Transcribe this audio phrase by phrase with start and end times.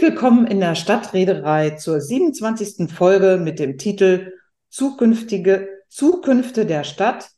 [0.00, 2.90] Herzlich willkommen in der Stadtrederei zur 27.
[2.90, 4.32] Folge mit dem Titel
[4.70, 7.28] Zukünftige Zukünfte der Stadt,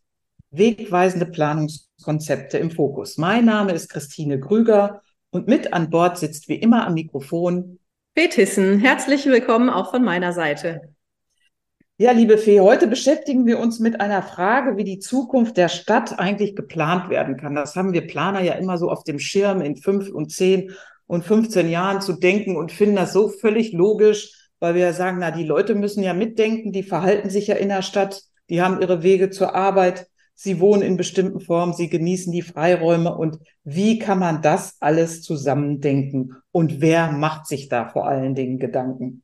[0.52, 3.18] wegweisende Planungskonzepte im Fokus.
[3.18, 7.80] Mein Name ist Christine Grüger und mit an Bord sitzt wie immer am Mikrofon
[8.14, 8.78] Betissen.
[8.78, 10.94] Herzlich willkommen auch von meiner Seite.
[11.96, 16.16] Ja, liebe Fee, heute beschäftigen wir uns mit einer Frage, wie die Zukunft der Stadt
[16.16, 17.56] eigentlich geplant werden kann.
[17.56, 20.70] Das haben wir Planer ja immer so auf dem Schirm in fünf und zehn
[21.06, 25.30] und 15 Jahren zu denken und finden das so völlig logisch, weil wir sagen, na,
[25.30, 29.02] die Leute müssen ja mitdenken, die verhalten sich ja in der Stadt, die haben ihre
[29.02, 34.18] Wege zur Arbeit, sie wohnen in bestimmten Formen, sie genießen die Freiräume und wie kann
[34.18, 39.22] man das alles zusammendenken und wer macht sich da vor allen Dingen Gedanken?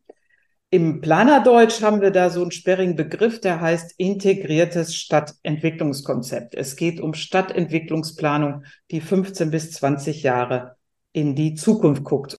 [0.70, 6.54] Im Planerdeutsch haben wir da so einen sperrigen Begriff, der heißt integriertes Stadtentwicklungskonzept.
[6.54, 10.77] Es geht um Stadtentwicklungsplanung, die 15 bis 20 Jahre
[11.18, 12.36] in die Zukunft guckt.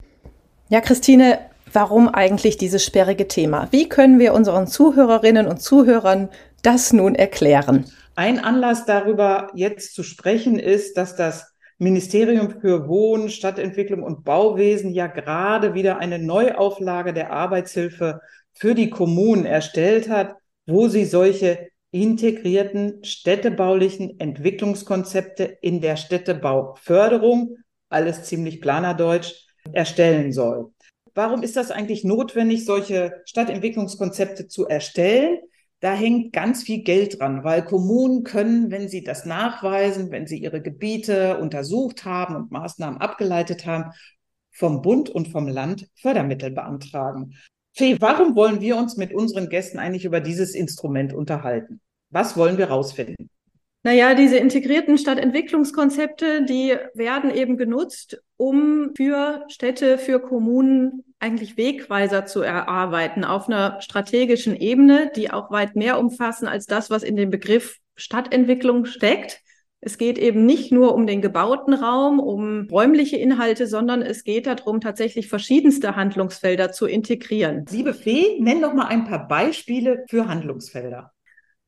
[0.70, 1.40] Ja, Christine,
[1.74, 3.68] warum eigentlich dieses sperrige Thema?
[3.72, 6.30] Wie können wir unseren Zuhörerinnen und Zuhörern
[6.62, 7.86] das nun erklären?
[8.16, 14.94] Ein Anlass darüber jetzt zu sprechen ist, dass das Ministerium für Wohnen, Stadtentwicklung und Bauwesen
[14.94, 18.20] ja gerade wieder eine Neuauflage der Arbeitshilfe
[18.54, 20.36] für die Kommunen erstellt hat,
[20.68, 27.56] wo sie solche integrierten städtebaulichen Entwicklungskonzepte in der Städtebauförderung
[27.90, 30.72] alles ziemlich planerdeutsch, erstellen soll.
[31.14, 35.40] Warum ist das eigentlich notwendig, solche Stadtentwicklungskonzepte zu erstellen?
[35.82, 40.38] Da hängt ganz viel Geld dran, weil Kommunen können, wenn sie das nachweisen, wenn sie
[40.38, 43.92] ihre Gebiete untersucht haben und Maßnahmen abgeleitet haben,
[44.52, 47.36] vom Bund und vom Land Fördermittel beantragen.
[47.73, 51.80] Fee, warum wollen wir uns mit unseren Gästen eigentlich über dieses Instrument unterhalten?
[52.10, 53.30] Was wollen wir rausfinden?
[53.84, 62.26] Naja, diese integrierten Stadtentwicklungskonzepte, die werden eben genutzt, um für Städte, für Kommunen eigentlich Wegweiser
[62.26, 67.16] zu erarbeiten auf einer strategischen Ebene, die auch weit mehr umfassen als das, was in
[67.16, 69.42] dem Begriff Stadtentwicklung steckt.
[69.82, 74.45] Es geht eben nicht nur um den gebauten Raum, um räumliche Inhalte, sondern es geht
[74.45, 77.66] darum, tatsächlich verschiedenste Handlungsfelder zu integrieren.
[77.70, 81.14] Liebe Fee, nenn doch mal ein paar Beispiele für Handlungsfelder.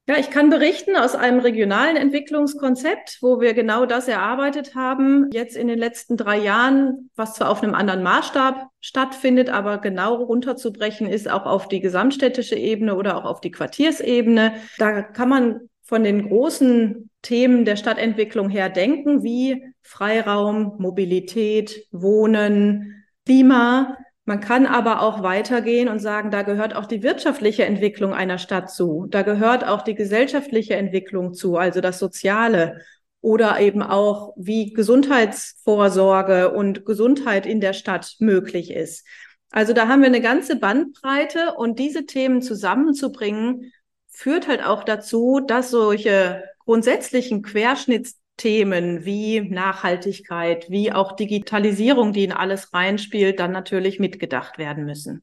[0.08, 5.56] Ja, ich kann berichten aus einem regionalen Entwicklungskonzept, wo wir genau das erarbeitet haben, jetzt
[5.56, 11.08] in den letzten drei Jahren, was zwar auf einem anderen Maßstab stattfindet, aber genau runterzubrechen
[11.08, 14.56] ist auch auf die gesamtstädtische Ebene oder auch auf die Quartiersebene.
[14.80, 23.06] Da kann man von den großen Themen der Stadtentwicklung her denken, wie Freiraum, Mobilität, Wohnen,
[23.26, 23.98] Klima,
[24.32, 28.72] man kann aber auch weitergehen und sagen, da gehört auch die wirtschaftliche Entwicklung einer Stadt
[28.72, 29.06] zu.
[29.10, 32.80] Da gehört auch die gesellschaftliche Entwicklung zu, also das Soziale
[33.20, 39.06] oder eben auch, wie Gesundheitsvorsorge und Gesundheit in der Stadt möglich ist.
[39.50, 43.74] Also da haben wir eine ganze Bandbreite und diese Themen zusammenzubringen,
[44.08, 52.24] führt halt auch dazu, dass solche grundsätzlichen Querschnitts Themen wie Nachhaltigkeit, wie auch Digitalisierung, die
[52.24, 55.22] in alles reinspielt, dann natürlich mitgedacht werden müssen.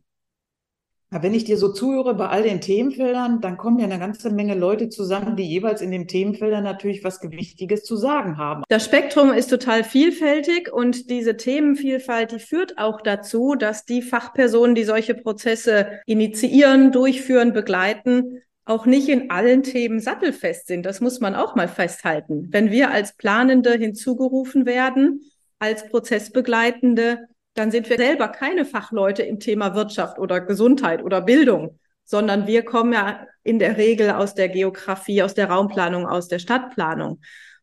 [1.10, 4.54] Wenn ich dir so zuhöre bei all den Themenfeldern, dann kommen ja eine ganze Menge
[4.54, 8.62] Leute zusammen, die jeweils in den Themenfeldern natürlich was Gewichtiges zu sagen haben.
[8.68, 14.76] Das Spektrum ist total vielfältig und diese Themenvielfalt, die führt auch dazu, dass die Fachpersonen,
[14.76, 20.84] die solche Prozesse initiieren, durchführen, begleiten, auch nicht in allen Themen sattelfest sind.
[20.84, 22.48] Das muss man auch mal festhalten.
[22.50, 25.22] Wenn wir als Planende hinzugerufen werden,
[25.58, 31.78] als Prozessbegleitende, dann sind wir selber keine Fachleute im Thema Wirtschaft oder Gesundheit oder Bildung,
[32.04, 36.38] sondern wir kommen ja in der Regel aus der Geografie, aus der Raumplanung, aus der
[36.38, 37.20] Stadtplanung.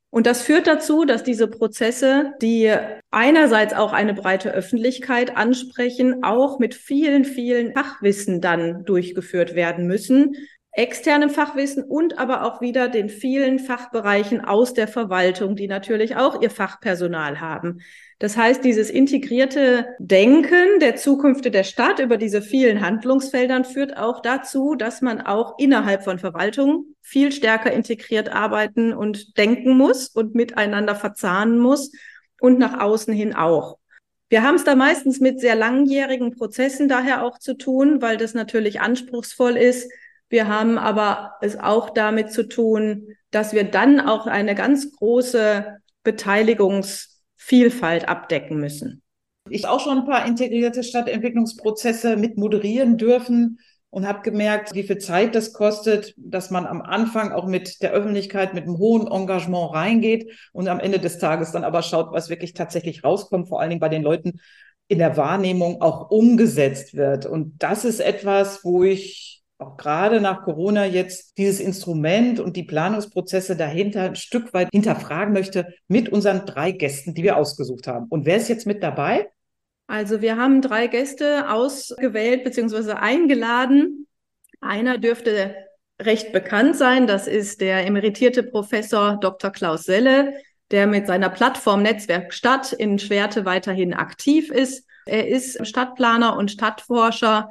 [0.09, 2.73] Und das führt dazu, dass diese Prozesse, die
[3.11, 10.35] einerseits auch eine breite Öffentlichkeit ansprechen, auch mit vielen, vielen Fachwissen dann durchgeführt werden müssen,
[10.75, 16.41] externem Fachwissen und aber auch wieder den vielen Fachbereichen aus der Verwaltung, die natürlich auch
[16.41, 17.79] ihr Fachpersonal haben.
[18.19, 24.21] Das heißt, dieses integrierte Denken der Zukunft der Stadt über diese vielen Handlungsfeldern führt auch
[24.21, 30.35] dazu, dass man auch innerhalb von Verwaltungen viel stärker integriert arbeiten und denken muss und
[30.35, 31.91] miteinander verzahnen muss
[32.39, 33.77] und nach außen hin auch.
[34.27, 38.33] Wir haben es da meistens mit sehr langjährigen Prozessen daher auch zu tun, weil das
[38.33, 39.89] natürlich anspruchsvoll ist,
[40.29, 45.77] wir haben aber es auch damit zu tun, dass wir dann auch eine ganz große
[46.03, 49.01] Beteiligungsvielfalt abdecken müssen.
[49.49, 53.59] Ich auch schon ein paar integrierte Stadtentwicklungsprozesse mit moderieren dürfen
[53.91, 57.91] und habe gemerkt, wie viel Zeit das kostet, dass man am Anfang auch mit der
[57.91, 62.29] Öffentlichkeit mit einem hohen Engagement reingeht und am Ende des Tages dann aber schaut, was
[62.29, 64.39] wirklich tatsächlich rauskommt, vor allen Dingen bei den Leuten,
[64.87, 67.25] in der Wahrnehmung auch umgesetzt wird.
[67.25, 72.63] Und das ist etwas, wo ich auch gerade nach Corona jetzt dieses Instrument und die
[72.63, 78.07] Planungsprozesse dahinter ein Stück weit hinterfragen möchte mit unseren drei Gästen, die wir ausgesucht haben.
[78.09, 79.29] Und wer ist jetzt mit dabei?
[79.87, 82.93] Also wir haben drei Gäste ausgewählt bzw.
[82.93, 84.07] eingeladen.
[84.59, 85.55] Einer dürfte
[86.01, 87.07] recht bekannt sein.
[87.07, 89.51] Das ist der emeritierte Professor Dr.
[89.51, 90.33] Klaus Selle,
[90.71, 94.85] der mit seiner Plattform Netzwerk Stadt in Schwerte weiterhin aktiv ist.
[95.05, 97.49] Er ist Stadtplaner und Stadtforscher,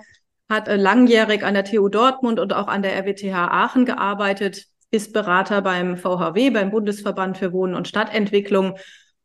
[0.55, 5.61] hat langjährig an der TU Dortmund und auch an der RWTH Aachen gearbeitet, ist Berater
[5.63, 8.77] beim VHW, beim Bundesverband für Wohnen und Stadtentwicklung.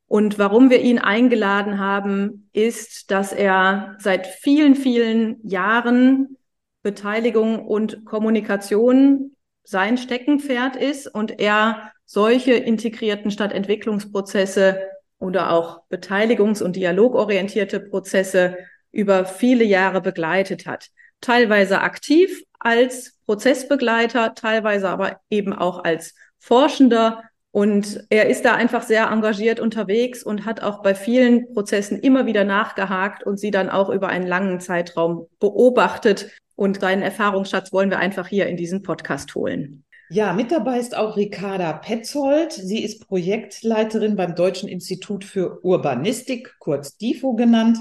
[0.08, 6.38] Und warum wir ihn eingeladen haben, ist, dass er seit vielen, vielen Jahren
[6.82, 14.82] Beteiligung und Kommunikation sein Steckenpferd ist und er solche integrierten Stadtentwicklungsprozesse
[15.20, 18.58] oder auch beteiligungs- und dialogorientierte Prozesse
[18.92, 20.90] über viele Jahre begleitet hat.
[21.22, 27.24] Teilweise aktiv als Prozessbegleiter, teilweise aber eben auch als Forschender.
[27.52, 32.26] Und er ist da einfach sehr engagiert unterwegs und hat auch bei vielen Prozessen immer
[32.26, 36.30] wieder nachgehakt und sie dann auch über einen langen Zeitraum beobachtet.
[36.56, 39.84] Und seinen Erfahrungsschatz wollen wir einfach hier in diesen Podcast holen.
[40.12, 42.52] Ja, mit dabei ist auch Ricarda Petzold.
[42.52, 47.78] Sie ist Projektleiterin beim Deutschen Institut für Urbanistik, kurz DIFO genannt.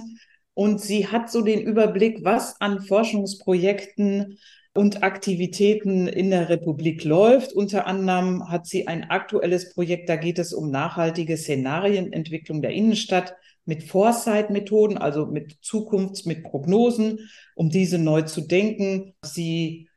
[0.59, 4.39] Und sie hat so den Überblick, was an Forschungsprojekten
[4.75, 7.53] und Aktivitäten in der Republik läuft.
[7.53, 13.37] Unter anderem hat sie ein aktuelles Projekt, da geht es um nachhaltige Szenarienentwicklung der Innenstadt
[13.67, 19.15] mit Foresight-Methoden, also mit Zukunfts-, mit Prognosen, um diese neu zu denken.
[19.25, 19.89] Sie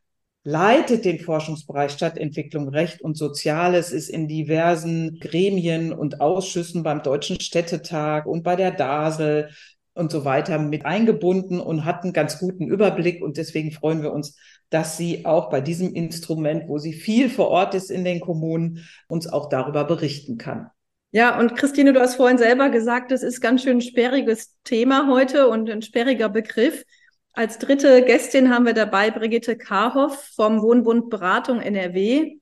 [0.44, 7.42] leitet den Forschungsbereich Stadtentwicklung, Recht und Soziales, ist in diversen Gremien und Ausschüssen beim Deutschen
[7.42, 9.50] Städtetag und bei der DASEL
[9.94, 13.22] und so weiter mit eingebunden und hat einen ganz guten Überblick.
[13.22, 14.38] Und deswegen freuen wir uns,
[14.70, 18.88] dass sie auch bei diesem Instrument, wo sie viel vor Ort ist in den Kommunen,
[19.08, 20.70] uns auch darüber berichten kann.
[21.14, 25.10] Ja, und Christine, du hast vorhin selber gesagt, das ist ganz schön ein sperriges Thema
[25.10, 26.86] heute und ein sperriger Begriff.
[27.34, 32.38] Als dritte Gästin haben wir dabei Brigitte Karhoff vom Wohnbund Beratung NRW.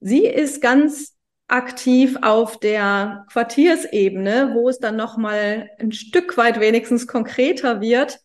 [0.00, 1.13] Sie ist ganz
[1.48, 8.18] aktiv auf der Quartiersebene, wo es dann noch mal ein Stück weit wenigstens konkreter wird,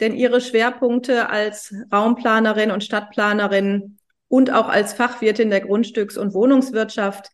[0.00, 3.98] denn ihre Schwerpunkte als Raumplanerin und Stadtplanerin
[4.28, 7.28] und auch als Fachwirtin der Grundstücks- und Wohnungswirtschaft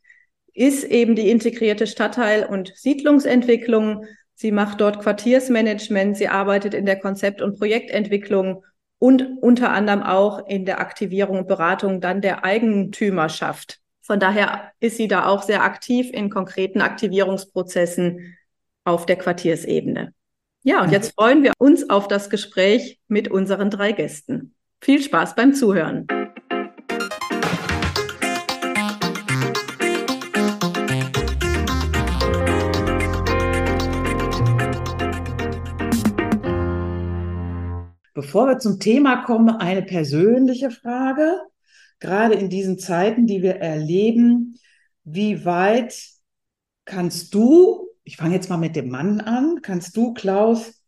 [0.52, 4.04] ist eben die integrierte Stadtteil- und Siedlungsentwicklung
[4.40, 8.64] Sie macht dort Quartiersmanagement, sie arbeitet in der Konzept- und Projektentwicklung
[8.98, 13.79] und unter anderem auch in der Aktivierung und Beratung dann der Eigentümerschaft.
[14.10, 18.36] Von daher ist sie da auch sehr aktiv in konkreten Aktivierungsprozessen
[18.82, 20.12] auf der Quartiersebene.
[20.64, 24.56] Ja, und jetzt freuen wir uns auf das Gespräch mit unseren drei Gästen.
[24.80, 26.08] Viel Spaß beim Zuhören.
[38.12, 41.42] Bevor wir zum Thema kommen, eine persönliche Frage.
[42.00, 44.58] Gerade in diesen Zeiten, die wir erleben,
[45.04, 45.94] wie weit
[46.84, 50.82] kannst du, ich fange jetzt mal mit dem Mann an, kannst du, Klaus,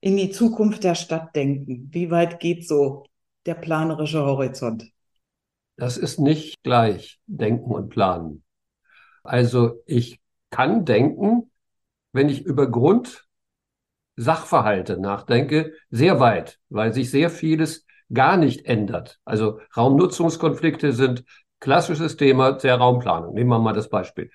[0.00, 1.88] in die Zukunft der Stadt denken?
[1.92, 3.06] Wie weit geht so
[3.46, 4.90] der planerische Horizont?
[5.76, 8.42] Das ist nicht gleich denken und planen.
[9.22, 11.50] Also ich kann denken,
[12.12, 13.26] wenn ich über Grund
[14.16, 19.18] Sachverhalte nachdenke, sehr weit, weil sich sehr vieles gar nicht ändert.
[19.24, 21.24] Also Raumnutzungskonflikte sind
[21.60, 23.34] klassisches Thema der Raumplanung.
[23.34, 24.30] Nehmen wir mal das Beispiel.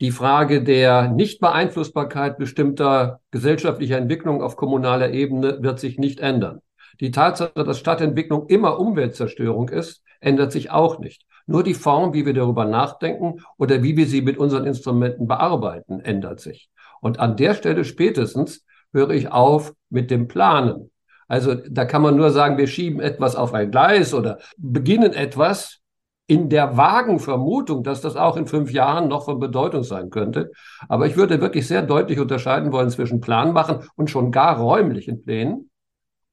[0.00, 6.60] Die Frage der Nichtbeeinflussbarkeit bestimmter gesellschaftlicher Entwicklungen auf kommunaler Ebene wird sich nicht ändern.
[7.00, 11.26] Die Tatsache, dass Stadtentwicklung immer Umweltzerstörung ist, ändert sich auch nicht.
[11.46, 16.00] Nur die Form, wie wir darüber nachdenken oder wie wir sie mit unseren Instrumenten bearbeiten,
[16.00, 16.70] ändert sich.
[17.00, 20.90] Und an der Stelle spätestens höre ich auf mit dem Planen.
[21.30, 25.78] Also da kann man nur sagen, wir schieben etwas auf ein Gleis oder beginnen etwas
[26.26, 30.50] in der vagen Vermutung, dass das auch in fünf Jahren noch von Bedeutung sein könnte.
[30.88, 35.22] Aber ich würde wirklich sehr deutlich unterscheiden wollen zwischen Plan machen und schon gar räumlichen
[35.22, 35.70] Plänen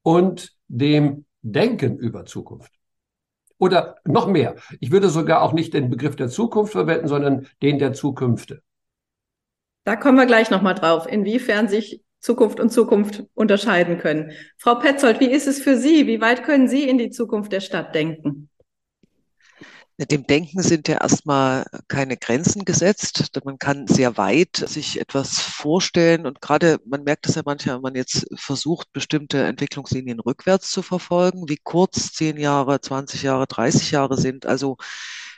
[0.02, 2.72] und dem Denken über Zukunft.
[3.60, 4.56] Oder noch mehr.
[4.80, 8.64] Ich würde sogar auch nicht den Begriff der Zukunft verwenden, sondern den der Zukünfte.
[9.84, 14.34] Da kommen wir gleich nochmal drauf, inwiefern sich Zukunft und Zukunft unterscheiden können.
[14.58, 16.08] Frau Petzold, wie ist es für Sie?
[16.08, 18.50] Wie weit können Sie in die Zukunft der Stadt denken?
[19.98, 23.32] Dem Denken sind ja erstmal keine Grenzen gesetzt.
[23.46, 27.82] Man kann sehr weit sich etwas vorstellen und gerade, man merkt es ja manchmal, wenn
[27.82, 33.92] man jetzt versucht, bestimmte Entwicklungslinien rückwärts zu verfolgen, wie kurz zehn Jahre, 20 Jahre, 30
[33.92, 34.46] Jahre sind.
[34.46, 34.76] Also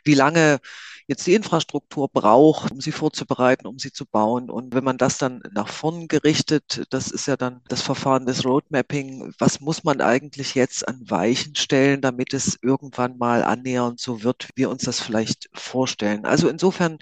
[0.03, 0.60] wie lange
[1.09, 4.49] jetzt die Infrastruktur braucht, um sie vorzubereiten, um sie zu bauen.
[4.51, 8.45] Und wenn man das dann nach vorn gerichtet, das ist ja dann das Verfahren des
[8.45, 14.23] Roadmapping, was muss man eigentlich jetzt an Weichen stellen, damit es irgendwann mal annähernd so
[14.23, 16.25] wird, wie wir uns das vielleicht vorstellen.
[16.25, 16.99] Also insofern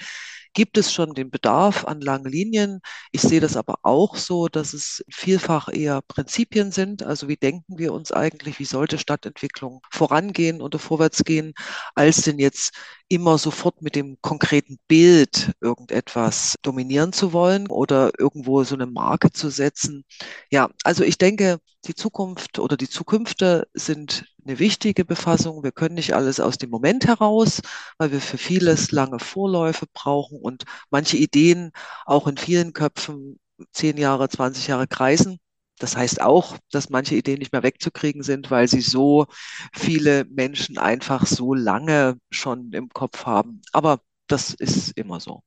[0.53, 2.79] gibt es schon den Bedarf an langen Linien.
[3.11, 7.03] Ich sehe das aber auch so, dass es vielfach eher Prinzipien sind.
[7.03, 11.53] Also wie denken wir uns eigentlich, wie sollte Stadtentwicklung vorangehen oder vorwärts gehen,
[11.93, 12.71] als denn jetzt
[13.09, 19.31] immer sofort mit dem konkreten Bild irgendetwas dominieren zu wollen oder irgendwo so eine Marke
[19.31, 20.03] zu setzen.
[20.51, 25.63] Ja, also ich denke, die Zukunft oder die Zukünfte sind eine wichtige Befassung.
[25.63, 27.61] Wir können nicht alles aus dem Moment heraus,
[27.97, 31.71] weil wir für vieles lange Vorläufe brauchen und manche Ideen
[32.05, 33.39] auch in vielen Köpfen
[33.71, 35.39] zehn Jahre, 20 Jahre kreisen.
[35.79, 39.27] Das heißt auch, dass manche Ideen nicht mehr wegzukriegen sind, weil sie so
[39.73, 43.61] viele Menschen einfach so lange schon im Kopf haben.
[43.73, 45.41] Aber das ist immer so.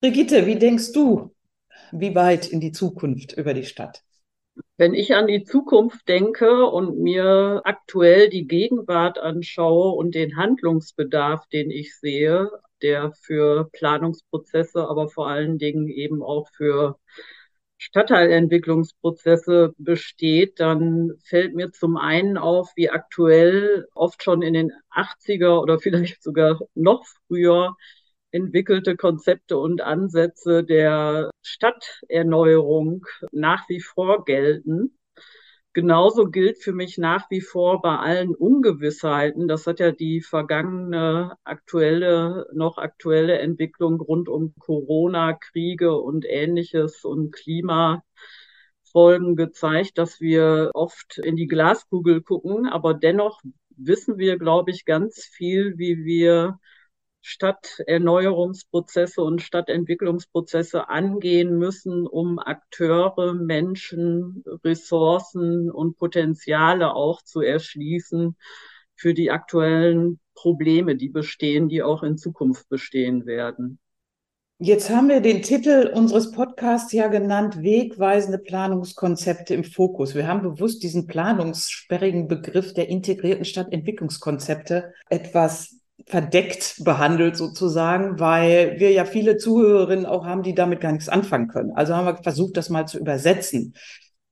[0.00, 1.34] Brigitte, wie denkst du,
[1.92, 4.02] wie weit in die Zukunft über die Stadt?
[4.76, 11.46] Wenn ich an die Zukunft denke und mir aktuell die Gegenwart anschaue und den Handlungsbedarf,
[11.48, 12.50] den ich sehe,
[12.82, 16.98] der für Planungsprozesse, aber vor allen Dingen eben auch für
[17.78, 25.60] Stadtteilentwicklungsprozesse besteht, dann fällt mir zum einen auf, wie aktuell oft schon in den 80er
[25.60, 27.76] oder vielleicht sogar noch früher
[28.30, 34.96] entwickelte Konzepte und Ansätze der Stadterneuerung nach wie vor gelten.
[35.74, 41.36] Genauso gilt für mich nach wie vor bei allen Ungewissheiten, das hat ja die vergangene
[41.42, 48.04] aktuelle, noch aktuelle Entwicklung rund um Corona, Kriege und ähnliches und Klimafolgen
[49.34, 53.42] gezeigt, dass wir oft in die Glaskugel gucken, aber dennoch
[53.76, 56.60] wissen wir, glaube ich, ganz viel, wie wir
[57.26, 68.36] Stadterneuerungsprozesse und Stadtentwicklungsprozesse angehen müssen, um Akteure, Menschen, Ressourcen und Potenziale auch zu erschließen
[68.94, 73.78] für die aktuellen Probleme, die bestehen, die auch in Zukunft bestehen werden.
[74.58, 80.14] Jetzt haben wir den Titel unseres Podcasts ja genannt, wegweisende Planungskonzepte im Fokus.
[80.14, 88.90] Wir haben bewusst diesen planungssperrigen Begriff der integrierten Stadtentwicklungskonzepte etwas verdeckt behandelt sozusagen, weil wir
[88.92, 91.72] ja viele Zuhörerinnen auch haben, die damit gar nichts anfangen können.
[91.72, 93.74] Also haben wir versucht, das mal zu übersetzen.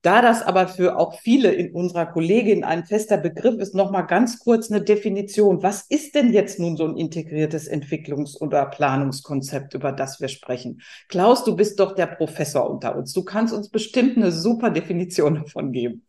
[0.03, 4.03] Da das aber für auch viele in unserer Kollegin ein fester Begriff ist, noch mal
[4.03, 5.63] ganz kurz eine Definition.
[5.63, 10.83] Was ist denn jetzt nun so ein integriertes Entwicklungs- oder Planungskonzept, über das wir sprechen?
[11.09, 13.13] Klaus, du bist doch der Professor unter uns.
[13.13, 16.05] Du kannst uns bestimmt eine super Definition davon geben.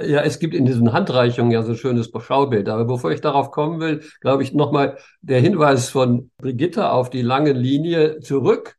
[0.00, 2.68] Ja, es gibt in diesen Handreichungen ja so ein schönes Schaubild.
[2.68, 7.22] Aber bevor ich darauf kommen will, glaube ich nochmal der Hinweis von Brigitte auf die
[7.22, 8.76] lange Linie zurück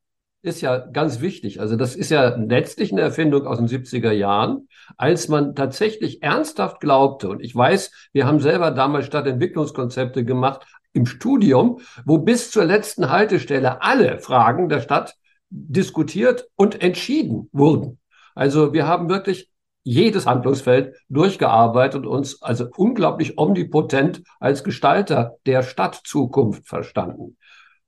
[0.48, 1.60] ist ja ganz wichtig.
[1.60, 6.80] Also das ist ja letztlich eine Erfindung aus den 70er Jahren, als man tatsächlich ernsthaft
[6.80, 7.30] glaubte.
[7.30, 13.10] Und ich weiß, wir haben selber damals Stadtentwicklungskonzepte gemacht im Studium, wo bis zur letzten
[13.10, 15.16] Haltestelle alle Fragen der Stadt
[15.50, 18.00] diskutiert und entschieden wurden.
[18.36, 19.50] Also wir haben wirklich
[19.88, 27.38] jedes Handlungsfeld durchgearbeitet und uns also unglaublich omnipotent als Gestalter der Stadtzukunft verstanden.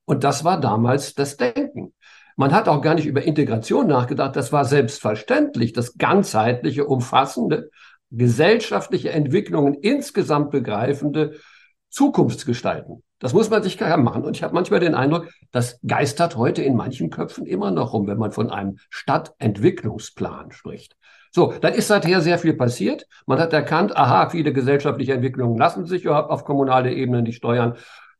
[0.05, 1.93] Und das war damals das Denken.
[2.37, 4.37] Man hat auch gar nicht über Integration nachgedacht.
[4.37, 7.69] Das war selbstverständlich, das ganzheitliche, umfassende,
[8.11, 11.35] gesellschaftliche Entwicklungen insgesamt begreifende
[11.89, 13.03] Zukunftsgestalten.
[13.19, 14.23] Das muss man sich klar machen.
[14.23, 18.07] Und ich habe manchmal den Eindruck, das geistert heute in manchen Köpfen immer noch rum,
[18.07, 20.95] wenn man von einem Stadtentwicklungsplan spricht.
[21.31, 23.05] So, dann ist seither sehr viel passiert.
[23.25, 27.75] Man hat erkannt, aha, viele gesellschaftliche Entwicklungen lassen sich überhaupt auf kommunaler Ebene nicht steuern.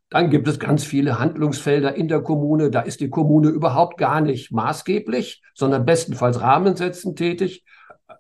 [0.10, 2.72] Dann gibt es ganz viele Handlungsfelder in der Kommune.
[2.72, 7.64] Da ist die Kommune überhaupt gar nicht maßgeblich, sondern bestenfalls rahmensetzend tätig.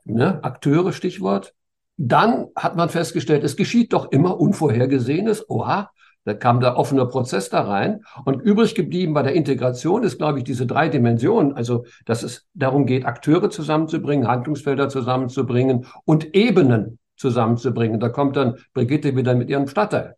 [0.05, 0.43] Ne?
[0.43, 1.53] Akteure, Stichwort.
[1.97, 5.49] Dann hat man festgestellt, es geschieht doch immer Unvorhergesehenes.
[5.49, 5.91] Oha,
[6.29, 8.03] da kam der offene Prozess da rein.
[8.23, 11.53] Und übrig geblieben bei der Integration ist, glaube ich, diese drei Dimensionen.
[11.53, 17.99] Also, dass es darum geht, Akteure zusammenzubringen, Handlungsfelder zusammenzubringen und Ebenen zusammenzubringen.
[17.99, 20.17] Da kommt dann Brigitte wieder mit ihrem Stadtteil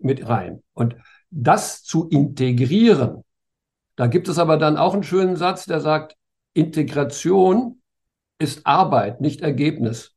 [0.00, 0.62] mit rein.
[0.74, 0.94] Und
[1.32, 3.24] das zu integrieren,
[3.96, 6.14] da gibt es aber dann auch einen schönen Satz, der sagt,
[6.54, 7.80] Integration
[8.38, 10.14] ist Arbeit, nicht Ergebnis.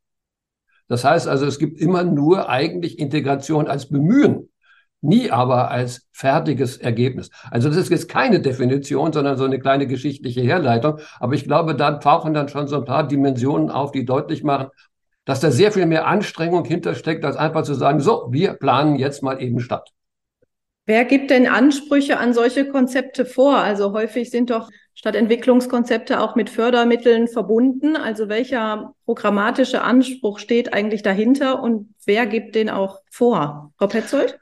[0.87, 4.50] Das heißt also, es gibt immer nur eigentlich Integration als Bemühen
[5.01, 7.29] nie aber als fertiges Ergebnis.
[7.49, 10.99] Also das ist jetzt keine Definition, sondern so eine kleine geschichtliche Herleitung.
[11.19, 14.67] Aber ich glaube, da tauchen dann schon so ein paar Dimensionen auf, die deutlich machen,
[15.25, 19.23] dass da sehr viel mehr Anstrengung hintersteckt, als einfach zu sagen, so, wir planen jetzt
[19.23, 19.91] mal eben statt.
[20.85, 23.57] Wer gibt denn Ansprüche an solche Konzepte vor?
[23.57, 27.95] Also häufig sind doch Stadtentwicklungskonzepte auch mit Fördermitteln verbunden.
[27.95, 33.71] Also welcher programmatische Anspruch steht eigentlich dahinter und wer gibt den auch vor?
[33.77, 34.39] Frau Petzold?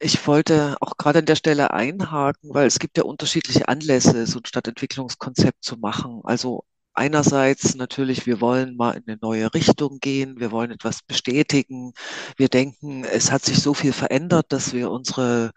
[0.00, 4.38] Ich wollte auch gerade an der Stelle einhaken, weil es gibt ja unterschiedliche Anlässe, so
[4.38, 6.20] ein Stadtentwicklungskonzept zu machen.
[6.24, 6.64] Also
[6.94, 11.92] einerseits natürlich, wir wollen mal in eine neue Richtung gehen, wir wollen etwas bestätigen.
[12.36, 15.52] Wir denken, es hat sich so viel verändert, dass wir unsere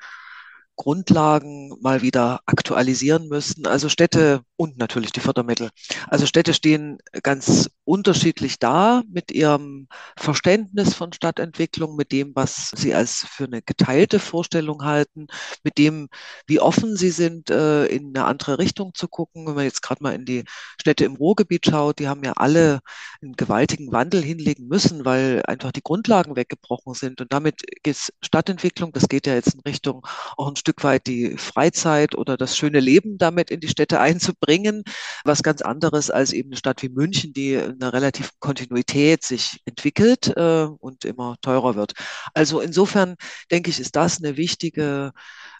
[0.75, 3.67] Grundlagen mal wieder aktualisieren müssen.
[3.67, 5.69] Also Städte und natürlich die Fördermittel.
[6.07, 12.93] Also Städte stehen ganz unterschiedlich da mit ihrem Verständnis von Stadtentwicklung, mit dem, was sie
[12.93, 15.27] als für eine geteilte Vorstellung halten,
[15.65, 16.07] mit dem,
[16.47, 19.45] wie offen sie sind, äh, in eine andere Richtung zu gucken.
[19.45, 20.45] Wenn man jetzt gerade mal in die
[20.79, 22.79] Städte im Ruhrgebiet schaut, die haben ja alle
[23.21, 27.19] einen gewaltigen Wandel hinlegen müssen, weil einfach die Grundlagen weggebrochen sind.
[27.19, 30.07] Und damit geht Stadtentwicklung, das geht ja jetzt in Richtung
[30.37, 34.85] auch ein Stück weit die Freizeit oder das schöne Leben damit in die Städte einzubringen.
[35.25, 40.27] Was ganz anderes als eben eine Stadt wie München, die einer relativen Kontinuität sich entwickelt
[40.35, 41.93] äh, und immer teurer wird.
[42.33, 43.15] Also insofern
[43.51, 45.11] denke ich, ist das eine wichtige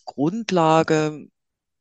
[0.06, 1.28] Grundlage,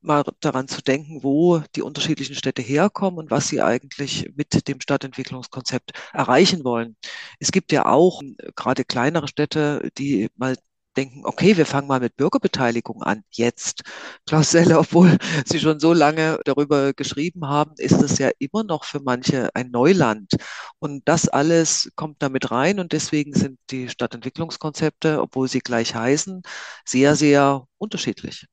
[0.03, 4.81] mal daran zu denken, wo die unterschiedlichen Städte herkommen und was sie eigentlich mit dem
[4.81, 6.97] Stadtentwicklungskonzept erreichen wollen.
[7.39, 10.57] Es gibt ja auch äh, gerade kleinere Städte, die mal
[11.01, 13.83] denken, okay, wir fangen mal mit Bürgerbeteiligung an, jetzt.
[14.27, 15.17] Klaus Selle, obwohl
[15.47, 19.71] Sie schon so lange darüber geschrieben haben, ist es ja immer noch für manche ein
[19.71, 20.33] Neuland.
[20.79, 26.43] Und das alles kommt damit rein und deswegen sind die Stadtentwicklungskonzepte, obwohl sie gleich heißen,
[26.85, 28.47] sehr, sehr unterschiedlich.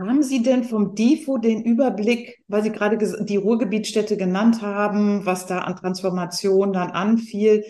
[0.00, 5.46] Haben Sie denn vom DIFO den Überblick, weil Sie gerade die Ruhrgebietstädte genannt haben, was
[5.46, 7.64] da an Transformation dann anfiel?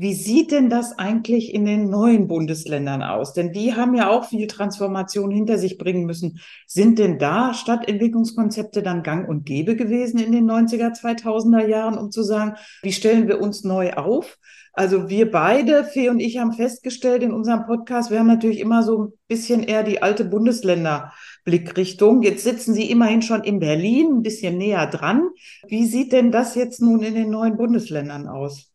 [0.00, 3.34] Wie sieht denn das eigentlich in den neuen Bundesländern aus?
[3.34, 6.40] Denn die haben ja auch viel Transformation hinter sich bringen müssen.
[6.66, 12.10] Sind denn da Stadtentwicklungskonzepte dann gang und gäbe gewesen in den 90er, 2000er Jahren, um
[12.10, 14.38] zu sagen, wie stellen wir uns neu auf?
[14.72, 18.82] Also wir beide, Fee und ich, haben festgestellt in unserem Podcast, wir haben natürlich immer
[18.82, 22.22] so ein bisschen eher die alte Bundesländerblickrichtung.
[22.22, 25.28] Jetzt sitzen Sie immerhin schon in Berlin, ein bisschen näher dran.
[25.68, 28.69] Wie sieht denn das jetzt nun in den neuen Bundesländern aus?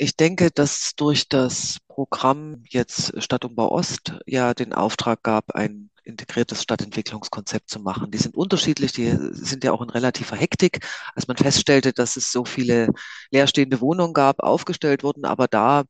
[0.00, 6.62] Ich denke, dass durch das Programm jetzt Stadtumbau Ost ja den Auftrag gab, ein integriertes
[6.62, 8.10] Stadtentwicklungskonzept zu machen.
[8.10, 12.32] Die sind unterschiedlich, die sind ja auch in relativer Hektik, als man feststellte, dass es
[12.32, 12.88] so viele
[13.30, 15.24] leerstehende Wohnungen gab, aufgestellt wurden.
[15.24, 15.84] Aber da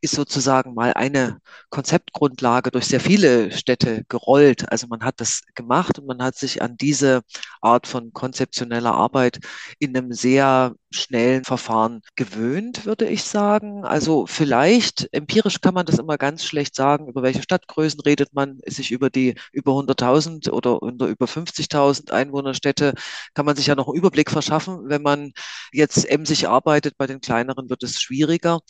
[0.00, 1.38] ist sozusagen mal eine
[1.70, 4.70] Konzeptgrundlage durch sehr viele Städte gerollt.
[4.70, 7.22] Also man hat das gemacht und man hat sich an diese
[7.60, 9.40] Art von konzeptioneller Arbeit
[9.78, 13.84] in einem sehr schnellen Verfahren gewöhnt, würde ich sagen.
[13.84, 18.60] Also vielleicht empirisch kann man das immer ganz schlecht sagen, über welche Stadtgrößen redet man,
[18.66, 22.94] sich über die über 100.000 oder unter über 50.000 Einwohnerstädte
[23.34, 24.88] kann man sich ja noch einen Überblick verschaffen.
[24.88, 25.32] Wenn man
[25.72, 28.60] jetzt emsig arbeitet, bei den kleineren wird es schwieriger.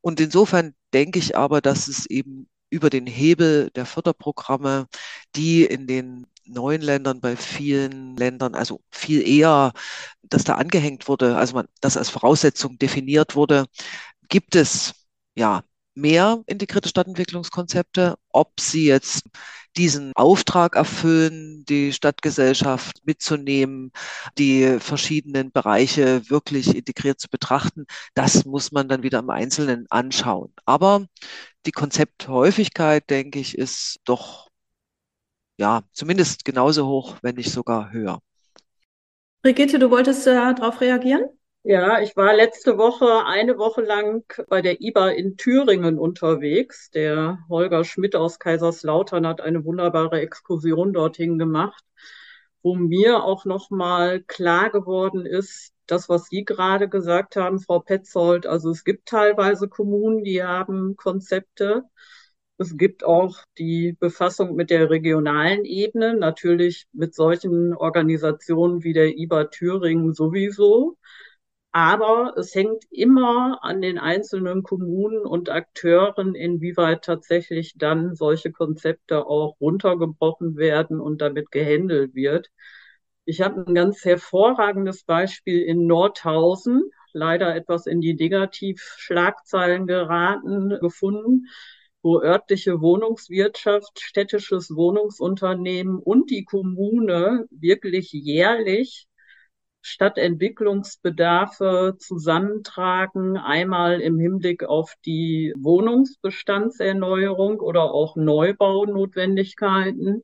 [0.00, 4.86] Und insofern denke ich aber, dass es eben über den Hebel der Förderprogramme,
[5.36, 9.72] die in den neuen Ländern, bei vielen Ländern, also viel eher,
[10.22, 13.66] dass da angehängt wurde, also man das als Voraussetzung definiert wurde,
[14.28, 14.94] gibt es
[15.34, 15.62] ja
[15.94, 18.16] mehr integrierte Stadtentwicklungskonzepte.
[18.30, 19.24] Ob sie jetzt
[19.76, 23.92] diesen Auftrag erfüllen, die Stadtgesellschaft mitzunehmen,
[24.38, 30.52] die verschiedenen Bereiche wirklich integriert zu betrachten, das muss man dann wieder im Einzelnen anschauen.
[30.64, 31.06] Aber
[31.66, 34.49] die Konzepthäufigkeit, denke ich, ist doch
[35.60, 38.20] ja zumindest genauso hoch, wenn nicht sogar höher.
[39.42, 41.24] Brigitte, du wolltest äh, darauf reagieren?
[41.62, 46.90] Ja, ich war letzte Woche eine Woche lang bei der IBA in Thüringen unterwegs.
[46.90, 51.84] Der Holger Schmidt aus Kaiserslautern hat eine wunderbare Exkursion dorthin gemacht,
[52.62, 58.46] wo mir auch nochmal klar geworden ist, das, was Sie gerade gesagt haben, Frau Petzold.
[58.46, 61.84] Also es gibt teilweise Kommunen, die haben Konzepte.
[62.60, 69.16] Es gibt auch die Befassung mit der regionalen Ebene, natürlich mit solchen Organisationen wie der
[69.16, 70.98] IBA Thüringen sowieso.
[71.72, 79.26] Aber es hängt immer an den einzelnen Kommunen und Akteuren, inwieweit tatsächlich dann solche Konzepte
[79.26, 82.50] auch runtergebrochen werden und damit gehandelt wird.
[83.24, 91.46] Ich habe ein ganz hervorragendes Beispiel in Nordhausen, leider etwas in die Negativschlagzeilen geraten, gefunden.
[92.02, 99.06] Wo örtliche Wohnungswirtschaft, städtisches Wohnungsunternehmen und die Kommune wirklich jährlich
[99.82, 110.22] Stadtentwicklungsbedarfe zusammentragen, einmal im Hinblick auf die Wohnungsbestandserneuerung oder auch Neubaunotwendigkeiten,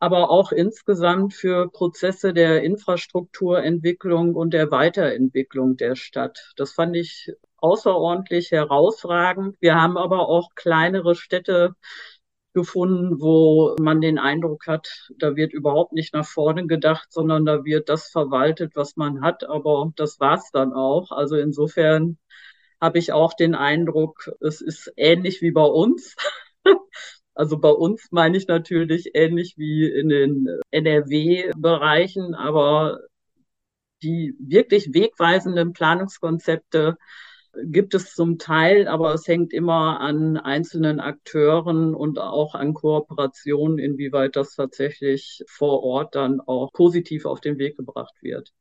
[0.00, 6.52] aber auch insgesamt für Prozesse der Infrastrukturentwicklung und der Weiterentwicklung der Stadt.
[6.56, 9.56] Das fand ich außerordentlich herausragend.
[9.60, 11.74] Wir haben aber auch kleinere Städte
[12.54, 17.64] gefunden, wo man den Eindruck hat, da wird überhaupt nicht nach vorne gedacht, sondern da
[17.64, 19.44] wird das verwaltet, was man hat.
[19.44, 21.12] Aber das war's dann auch.
[21.12, 22.18] Also insofern
[22.80, 26.16] habe ich auch den Eindruck, es ist ähnlich wie bei uns.
[27.34, 33.00] Also bei uns meine ich natürlich ähnlich wie in den NRW-Bereichen, aber
[34.02, 36.96] die wirklich wegweisenden Planungskonzepte
[37.64, 43.78] gibt es zum Teil, aber es hängt immer an einzelnen Akteuren und auch an Kooperationen,
[43.78, 48.52] inwieweit das tatsächlich vor Ort dann auch positiv auf den Weg gebracht wird.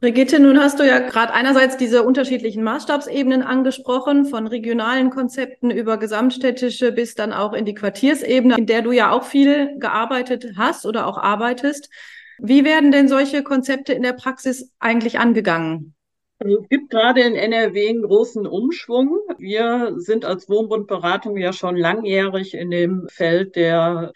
[0.00, 5.96] Brigitte, nun hast du ja gerade einerseits diese unterschiedlichen Maßstabsebenen angesprochen, von regionalen Konzepten über
[5.96, 10.86] gesamtstädtische bis dann auch in die Quartiersebene, in der du ja auch viel gearbeitet hast
[10.86, 11.90] oder auch arbeitest.
[12.38, 15.96] Wie werden denn solche Konzepte in der Praxis eigentlich angegangen?
[16.38, 19.18] Also es gibt gerade in NRW einen großen Umschwung.
[19.38, 24.12] Wir sind als Wohnbundberatung ja schon langjährig in dem Feld der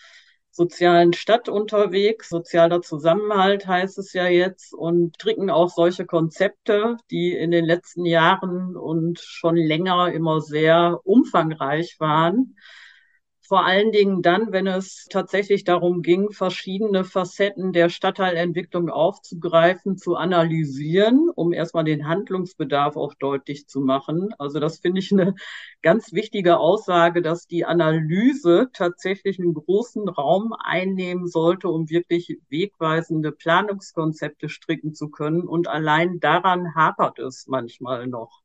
[0.52, 2.28] sozialen Stadt unterwegs.
[2.28, 8.04] Sozialer Zusammenhalt heißt es ja jetzt und stricken auch solche Konzepte, die in den letzten
[8.04, 12.54] Jahren und schon länger immer sehr umfangreich waren
[13.42, 20.14] vor allen Dingen dann, wenn es tatsächlich darum ging, verschiedene Facetten der Stadtteilentwicklung aufzugreifen, zu
[20.16, 24.32] analysieren, um erstmal den Handlungsbedarf auch deutlich zu machen.
[24.38, 25.34] Also das finde ich eine
[25.82, 33.32] ganz wichtige Aussage, dass die Analyse tatsächlich einen großen Raum einnehmen sollte, um wirklich wegweisende
[33.32, 35.48] Planungskonzepte stricken zu können.
[35.48, 38.41] Und allein daran hapert es manchmal noch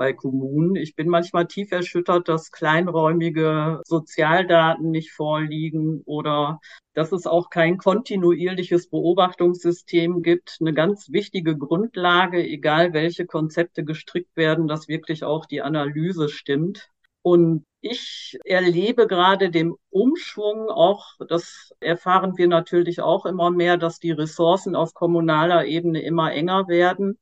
[0.00, 0.76] bei Kommunen.
[0.76, 6.58] Ich bin manchmal tief erschüttert, dass kleinräumige Sozialdaten nicht vorliegen oder
[6.94, 10.56] dass es auch kein kontinuierliches Beobachtungssystem gibt.
[10.58, 16.88] Eine ganz wichtige Grundlage, egal welche Konzepte gestrickt werden, dass wirklich auch die Analyse stimmt.
[17.20, 23.98] Und ich erlebe gerade den Umschwung auch, das erfahren wir natürlich auch immer mehr, dass
[23.98, 27.18] die Ressourcen auf kommunaler Ebene immer enger werden.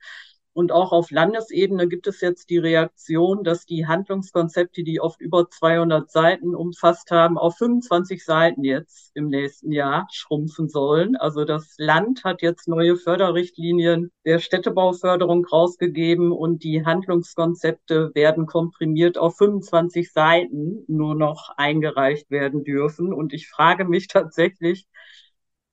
[0.58, 5.48] Und auch auf Landesebene gibt es jetzt die Reaktion, dass die Handlungskonzepte, die oft über
[5.48, 11.14] 200 Seiten umfasst haben, auf 25 Seiten jetzt im nächsten Jahr schrumpfen sollen.
[11.14, 19.16] Also das Land hat jetzt neue Förderrichtlinien der Städtebauförderung rausgegeben und die Handlungskonzepte werden komprimiert
[19.16, 23.12] auf 25 Seiten nur noch eingereicht werden dürfen.
[23.12, 24.88] Und ich frage mich tatsächlich,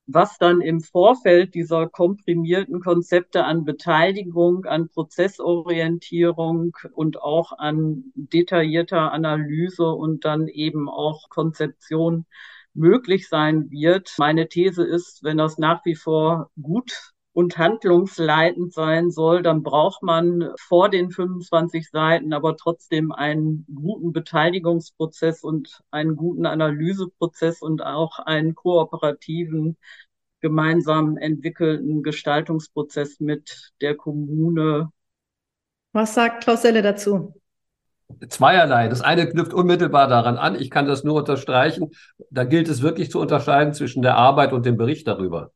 [0.06, 9.12] was dann im Vorfeld dieser komprimierten Konzepte an Beteiligung, an Prozessorientierung und auch an detaillierter
[9.12, 12.26] Analyse und dann eben auch Konzeption
[12.74, 14.14] möglich sein wird.
[14.18, 20.02] Meine These ist, wenn das nach wie vor gut und handlungsleitend sein soll, dann braucht
[20.02, 27.84] man vor den 25 Seiten aber trotzdem einen guten Beteiligungsprozess und einen guten Analyseprozess und
[27.84, 29.76] auch einen kooperativen,
[30.40, 34.90] gemeinsam entwickelten Gestaltungsprozess mit der Kommune.
[35.92, 37.34] Was sagt Klaus Selle dazu?
[38.30, 38.88] Zweierlei.
[38.88, 40.54] Das eine knüpft unmittelbar daran an.
[40.58, 41.90] Ich kann das nur unterstreichen.
[42.30, 45.52] Da gilt es wirklich zu unterscheiden zwischen der Arbeit und dem Bericht darüber.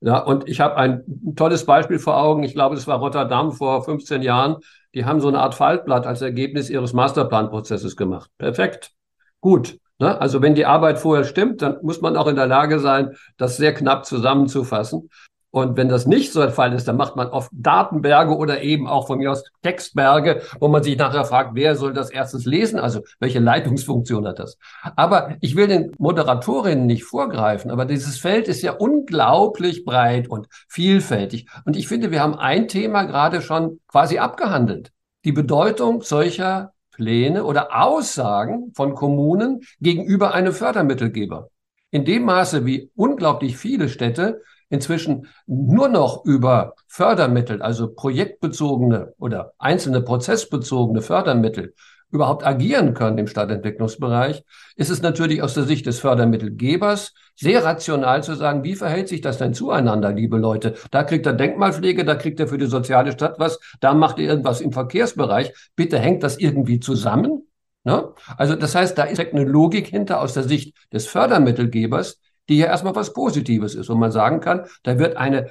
[0.00, 2.44] Ja, und ich habe ein tolles Beispiel vor Augen.
[2.44, 4.56] Ich glaube, es war Rotterdam vor 15 Jahren.
[4.94, 8.30] Die haben so eine Art Faltblatt als Ergebnis ihres Masterplanprozesses gemacht.
[8.38, 8.92] Perfekt.
[9.40, 9.78] Gut.
[9.98, 10.20] Ne?
[10.20, 13.56] Also wenn die Arbeit vorher stimmt, dann muss man auch in der Lage sein, das
[13.56, 15.10] sehr knapp zusammenzufassen.
[15.50, 18.86] Und wenn das nicht so der Fall ist, dann macht man oft Datenberge oder eben
[18.86, 22.78] auch von mir aus Textberge, wo man sich nachher fragt, wer soll das erstes lesen?
[22.78, 24.58] Also welche Leitungsfunktion hat das?
[24.94, 30.48] Aber ich will den Moderatorinnen nicht vorgreifen, aber dieses Feld ist ja unglaublich breit und
[30.68, 31.46] vielfältig.
[31.64, 34.92] Und ich finde, wir haben ein Thema gerade schon quasi abgehandelt.
[35.24, 41.48] Die Bedeutung solcher Pläne oder Aussagen von Kommunen gegenüber einem Fördermittelgeber.
[41.90, 49.52] In dem Maße, wie unglaublich viele Städte inzwischen nur noch über Fördermittel, also projektbezogene oder
[49.58, 51.74] einzelne prozessbezogene Fördermittel
[52.10, 54.42] überhaupt agieren können im Stadtentwicklungsbereich,
[54.76, 59.20] ist es natürlich aus der Sicht des Fördermittelgebers sehr rational zu sagen, wie verhält sich
[59.20, 60.74] das denn zueinander, liebe Leute?
[60.90, 64.24] Da kriegt er Denkmalpflege, da kriegt er für die soziale Stadt was, da macht er
[64.24, 65.52] irgendwas im Verkehrsbereich.
[65.76, 67.46] Bitte hängt das irgendwie zusammen?
[67.84, 68.08] Ne?
[68.36, 72.66] Also das heißt, da ist eine Logik hinter aus der Sicht des Fördermittelgebers, die ja
[72.66, 75.50] erstmal was Positives ist, wo man sagen kann, da wird eine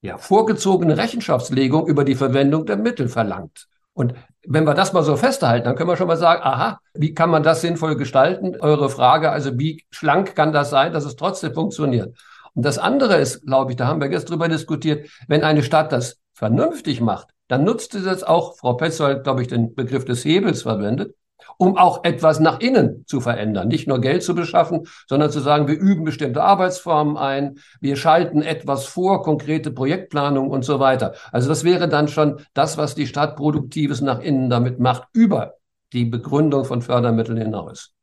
[0.00, 3.68] ja, vorgezogene Rechenschaftslegung über die Verwendung der Mittel verlangt.
[3.94, 4.14] Und
[4.46, 7.30] wenn wir das mal so festhalten, dann können wir schon mal sagen, aha, wie kann
[7.30, 8.56] man das sinnvoll gestalten?
[8.58, 12.16] Eure Frage, also wie schlank kann das sein, dass es trotzdem funktioniert?
[12.54, 15.92] Und das andere ist, glaube ich, da haben wir gestern drüber diskutiert, wenn eine Stadt
[15.92, 20.24] das vernünftig macht, dann nutzt es jetzt auch, Frau Petzold, glaube ich, den Begriff des
[20.24, 21.14] Hebels verwendet,
[21.58, 23.68] um auch etwas nach innen zu verändern.
[23.68, 28.42] Nicht nur Geld zu beschaffen, sondern zu sagen, wir üben bestimmte Arbeitsformen ein, wir schalten
[28.42, 31.14] etwas vor, konkrete Projektplanung und so weiter.
[31.30, 35.54] Also das wäre dann schon das, was die Stadt Produktives nach innen damit macht, über
[35.92, 37.94] die Begründung von Fördermitteln hinaus.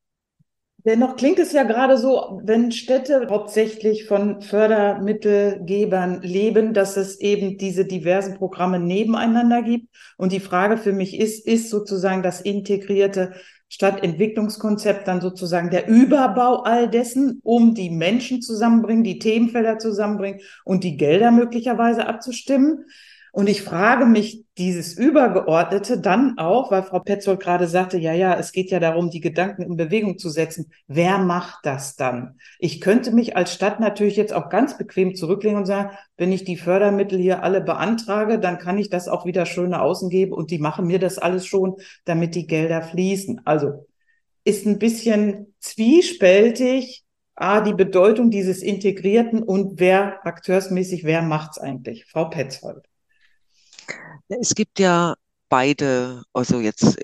[0.90, 7.60] Dennoch klingt es ja gerade so, wenn Städte hauptsächlich von Fördermittelgebern leben, dass es eben
[7.60, 9.96] diese diversen Programme nebeneinander gibt.
[10.18, 13.34] Und die Frage für mich ist, ist sozusagen das integrierte
[13.68, 20.84] Stadtentwicklungskonzept dann sozusagen der Überbau all dessen, um die Menschen zusammenbringen, die Themenfelder zusammenbringen und
[20.84, 22.86] die Gelder möglicherweise abzustimmen?
[23.40, 28.38] Und ich frage mich dieses Übergeordnete dann auch, weil Frau Petzold gerade sagte, ja, ja,
[28.38, 30.74] es geht ja darum, die Gedanken in Bewegung zu setzen.
[30.88, 32.38] Wer macht das dann?
[32.60, 36.44] Ich könnte mich als Stadt natürlich jetzt auch ganz bequem zurücklegen und sagen, wenn ich
[36.44, 40.52] die Fördermittel hier alle beantrage, dann kann ich das auch wieder schöne außen geben und
[40.52, 43.44] die machen mir das alles schon, damit die Gelder fließen.
[43.46, 43.88] Also
[44.44, 52.04] ist ein bisschen zwiespältig, A, die Bedeutung dieses Integrierten und wer akteursmäßig, wer macht's eigentlich?
[52.04, 52.89] Frau Petzold.
[54.28, 55.16] Es gibt ja
[55.50, 56.98] beide, also jetzt,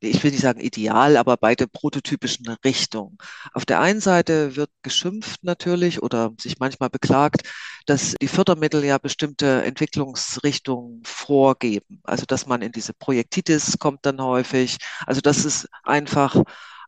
[0.00, 3.18] ich will nicht sagen ideal, aber beide prototypischen Richtungen.
[3.52, 7.42] Auf der einen Seite wird geschimpft natürlich oder sich manchmal beklagt,
[7.86, 12.00] dass die Fördermittel ja bestimmte Entwicklungsrichtungen vorgeben.
[12.04, 14.78] Also dass man in diese Projektitis kommt dann häufig.
[15.06, 16.36] Also dass es einfach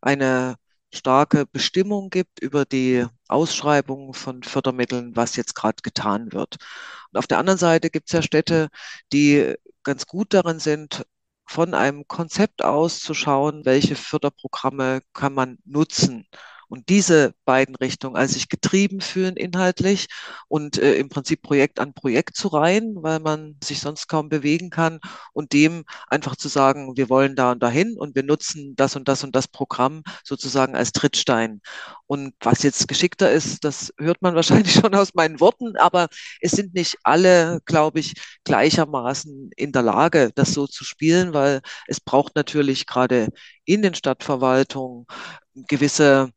[0.01, 0.57] eine
[0.95, 6.57] starke Bestimmung gibt über die Ausschreibung von Fördermitteln, was jetzt gerade getan wird.
[7.13, 8.69] Und auf der anderen Seite gibt es ja Städte,
[9.13, 11.05] die ganz gut darin sind,
[11.47, 16.27] von einem Konzept aus zu schauen, welche Förderprogramme kann man nutzen
[16.73, 20.07] und diese beiden Richtungen, also sich getrieben fühlen inhaltlich
[20.49, 24.71] und äh, im Prinzip Projekt an Projekt zu reihen, weil man sich sonst kaum bewegen
[24.71, 24.99] kann
[25.35, 29.07] und dem einfach zu sagen, wir wollen da und dahin und wir nutzen das und
[29.07, 31.61] das und das Programm sozusagen als Trittstein.
[32.07, 36.09] Und was jetzt geschickter ist, das hört man wahrscheinlich schon aus meinen Worten, aber
[36.41, 41.61] es sind nicht alle, glaube ich, gleichermaßen in der Lage, das so zu spielen, weil
[41.87, 43.29] es braucht natürlich gerade
[43.65, 45.07] in den Stadtverwaltungen
[45.55, 46.31] gewisse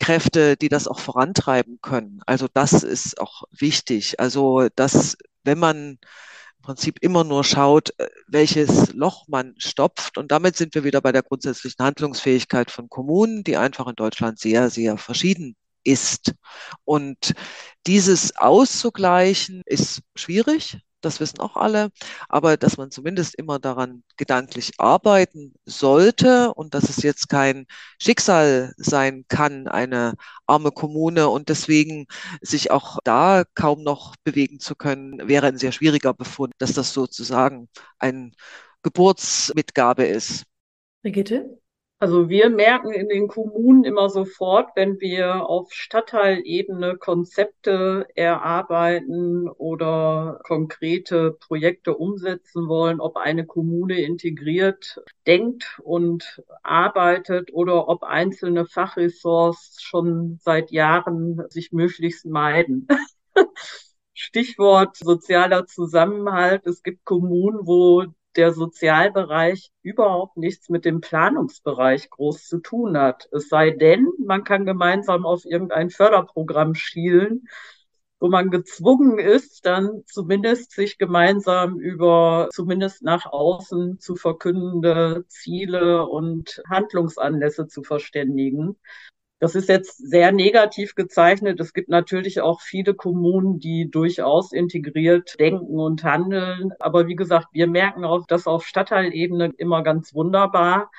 [0.00, 2.20] Kräfte, die das auch vorantreiben können.
[2.26, 4.20] Also das ist auch wichtig.
[4.20, 5.98] Also dass, wenn man
[6.58, 10.18] im Prinzip immer nur schaut, äh, welches Loch man stopft.
[10.18, 14.38] Und damit sind wir wieder bei der grundsätzlichen Handlungsfähigkeit von Kommunen, die einfach in Deutschland
[14.38, 16.34] sehr, sehr verschieden ist.
[16.84, 17.34] Und
[17.86, 21.90] dieses auszugleichen ist schwierig das wissen auch alle,
[22.28, 27.66] aber dass man zumindest immer daran gedanklich arbeiten sollte und dass es jetzt kein
[27.98, 30.14] Schicksal sein kann, eine
[30.46, 32.06] arme Kommune und deswegen
[32.42, 36.92] sich auch da kaum noch bewegen zu können, wäre ein sehr schwieriger Befund, dass das
[36.92, 37.68] sozusagen
[37.98, 38.34] ein
[38.82, 40.44] Geburtsmitgabe ist.
[41.02, 41.58] Brigitte?
[42.00, 50.40] Also wir merken in den Kommunen immer sofort, wenn wir auf Stadtteilebene Konzepte erarbeiten oder
[50.44, 59.82] konkrete Projekte umsetzen wollen, ob eine Kommune integriert denkt und arbeitet oder ob einzelne Fachressorts
[59.82, 62.86] schon seit Jahren sich möglichst meiden.
[64.14, 66.64] Stichwort sozialer Zusammenhalt.
[66.66, 68.04] Es gibt Kommunen, wo
[68.36, 73.28] der Sozialbereich überhaupt nichts mit dem Planungsbereich groß zu tun hat.
[73.32, 77.48] Es sei denn, man kann gemeinsam auf irgendein Förderprogramm schielen,
[78.20, 86.06] wo man gezwungen ist, dann zumindest sich gemeinsam über zumindest nach außen zu verkündende Ziele
[86.06, 88.76] und Handlungsanlässe zu verständigen.
[89.40, 91.60] Das ist jetzt sehr negativ gezeichnet.
[91.60, 96.72] Es gibt natürlich auch viele Kommunen, die durchaus integriert denken und handeln.
[96.80, 100.90] Aber wie gesagt, wir merken auch das auf Stadtteilebene immer ganz wunderbar.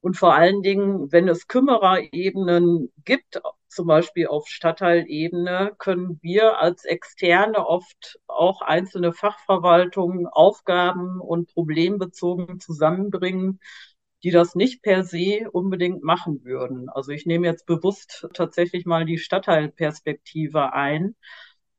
[0.00, 6.84] Und vor allen Dingen, wenn es Kümmererebenen gibt, zum Beispiel auf Stadtteilebene, können wir als
[6.84, 13.60] Externe oft auch einzelne Fachverwaltungen Aufgaben und problembezogen zusammenbringen
[14.24, 16.88] die das nicht per se unbedingt machen würden.
[16.88, 21.16] Also ich nehme jetzt bewusst tatsächlich mal die Stadtteilperspektive ein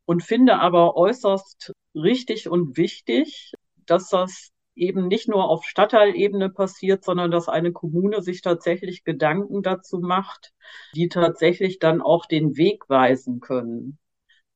[0.05, 3.53] und finde aber äußerst richtig und wichtig,
[3.85, 9.61] dass das eben nicht nur auf Stadtteilebene passiert, sondern dass eine Kommune sich tatsächlich Gedanken
[9.61, 10.51] dazu macht,
[10.95, 13.99] die tatsächlich dann auch den Weg weisen können.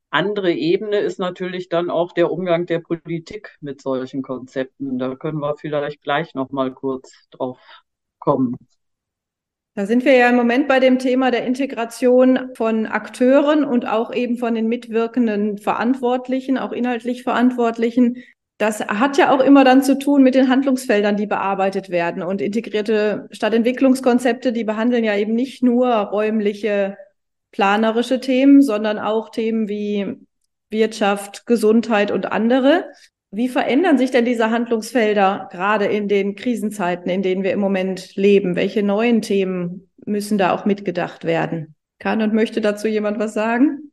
[0.10, 4.98] Andere Ebene ist natürlich dann auch der Umgang der Politik mit solchen Konzepten.
[4.98, 7.60] Da können wir vielleicht gleich noch mal kurz drauf
[8.18, 8.56] kommen.
[9.78, 14.12] Da sind wir ja im Moment bei dem Thema der Integration von Akteuren und auch
[14.12, 18.24] eben von den mitwirkenden Verantwortlichen, auch inhaltlich Verantwortlichen.
[18.58, 22.24] Das hat ja auch immer dann zu tun mit den Handlungsfeldern, die bearbeitet werden.
[22.24, 26.98] Und integrierte Stadtentwicklungskonzepte, die behandeln ja eben nicht nur räumliche,
[27.52, 30.18] planerische Themen, sondern auch Themen wie
[30.70, 32.86] Wirtschaft, Gesundheit und andere.
[33.32, 38.16] Wie verändern sich denn diese Handlungsfelder gerade in den Krisenzeiten, in denen wir im Moment
[38.16, 38.56] leben?
[38.56, 41.76] Welche neuen Themen müssen da auch mitgedacht werden?
[42.00, 43.92] Kann und möchte dazu jemand was sagen?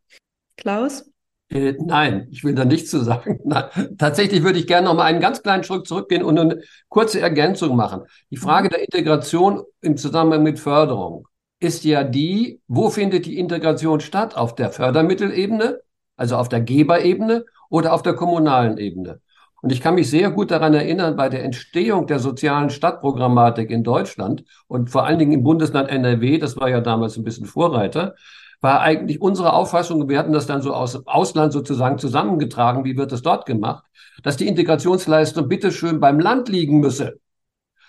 [0.57, 1.11] Klaus?
[1.51, 3.39] Äh, nein, ich will da nichts zu sagen.
[3.45, 3.65] Nein,
[3.99, 7.77] tatsächlich würde ich gerne noch mal einen ganz kleinen Schritt zurückgehen und eine kurze Ergänzung
[7.77, 8.03] machen.
[8.31, 11.29] Die Frage der Integration im Zusammenhang mit Förderung
[11.65, 14.37] ist ja die, wo findet die Integration statt?
[14.37, 15.81] Auf der Fördermittelebene,
[16.17, 19.21] also auf der Geberebene oder auf der kommunalen Ebene?
[19.63, 23.83] Und ich kann mich sehr gut daran erinnern, bei der Entstehung der sozialen Stadtprogrammatik in
[23.83, 28.15] Deutschland und vor allen Dingen im Bundesland NRW, das war ja damals ein bisschen Vorreiter,
[28.61, 33.11] war eigentlich unsere Auffassung, wir hatten das dann so aus Ausland sozusagen zusammengetragen, wie wird
[33.11, 33.85] das dort gemacht,
[34.23, 37.21] dass die Integrationsleistung bitteschön beim Land liegen müsse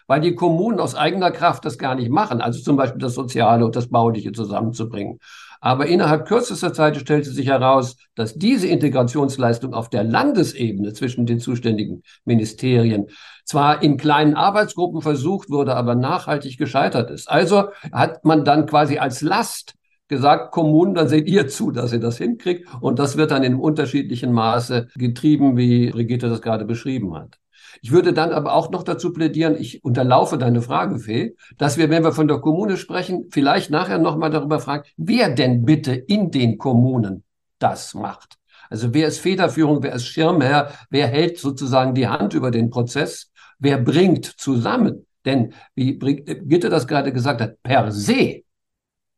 [0.07, 3.65] weil die Kommunen aus eigener Kraft das gar nicht machen, also zum Beispiel das Soziale
[3.65, 5.19] und das Bauliche zusammenzubringen.
[5.61, 11.39] Aber innerhalb kürzester Zeit stellte sich heraus, dass diese Integrationsleistung auf der Landesebene zwischen den
[11.39, 13.07] zuständigen Ministerien
[13.45, 17.29] zwar in kleinen Arbeitsgruppen versucht wurde, aber nachhaltig gescheitert ist.
[17.29, 19.73] Also hat man dann quasi als Last
[20.07, 22.67] gesagt, Kommunen, dann seht ihr zu, dass ihr das hinkriegt.
[22.81, 27.39] Und das wird dann in unterschiedlichen Maße getrieben, wie Brigitte das gerade beschrieben hat.
[27.81, 31.89] Ich würde dann aber auch noch dazu plädieren, ich unterlaufe deine Frage, Fee, dass wir,
[31.89, 36.31] wenn wir von der Kommune sprechen, vielleicht nachher nochmal darüber fragen, wer denn bitte in
[36.31, 37.23] den Kommunen
[37.59, 38.35] das macht.
[38.69, 43.31] Also wer ist Federführung, wer ist Schirmherr, wer hält sozusagen die Hand über den Prozess,
[43.59, 45.05] wer bringt zusammen.
[45.25, 48.43] Denn, wie Gitte das gerade gesagt hat, per se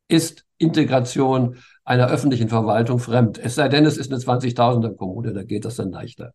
[0.07, 3.37] ist Integration einer öffentlichen Verwaltung fremd.
[3.37, 6.33] Es sei denn, es ist eine 20.000er Kommune, da geht das dann leichter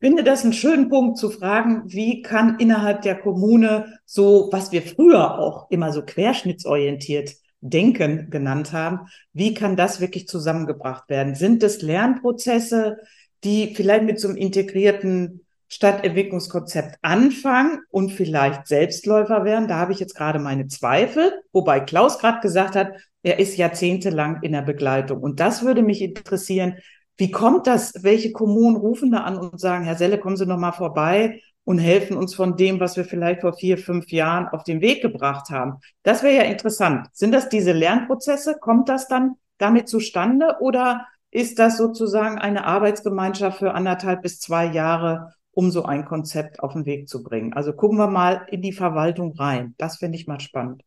[0.00, 4.82] finde das einen schönen Punkt zu fragen, wie kann innerhalb der Kommune so, was wir
[4.82, 11.34] früher auch immer so querschnittsorientiert Denken genannt haben, wie kann das wirklich zusammengebracht werden?
[11.34, 12.98] Sind es Lernprozesse,
[13.42, 19.66] die vielleicht mit so einem integrierten Stadtentwicklungskonzept anfangen und vielleicht Selbstläufer werden?
[19.66, 24.42] Da habe ich jetzt gerade meine Zweifel, wobei Klaus gerade gesagt hat, er ist jahrzehntelang
[24.42, 25.20] in der Begleitung.
[25.20, 26.76] Und das würde mich interessieren,
[27.18, 27.92] wie kommt das?
[28.02, 31.78] Welche Kommunen rufen da an und sagen, Herr Selle, kommen Sie noch mal vorbei und
[31.78, 35.50] helfen uns von dem, was wir vielleicht vor vier, fünf Jahren auf den Weg gebracht
[35.50, 35.80] haben?
[36.04, 37.08] Das wäre ja interessant.
[37.12, 38.56] Sind das diese Lernprozesse?
[38.60, 44.66] Kommt das dann damit zustande oder ist das sozusagen eine Arbeitsgemeinschaft für anderthalb bis zwei
[44.66, 47.52] Jahre, um so ein Konzept auf den Weg zu bringen?
[47.52, 49.74] Also gucken wir mal in die Verwaltung rein.
[49.76, 50.84] Das finde ich mal spannend.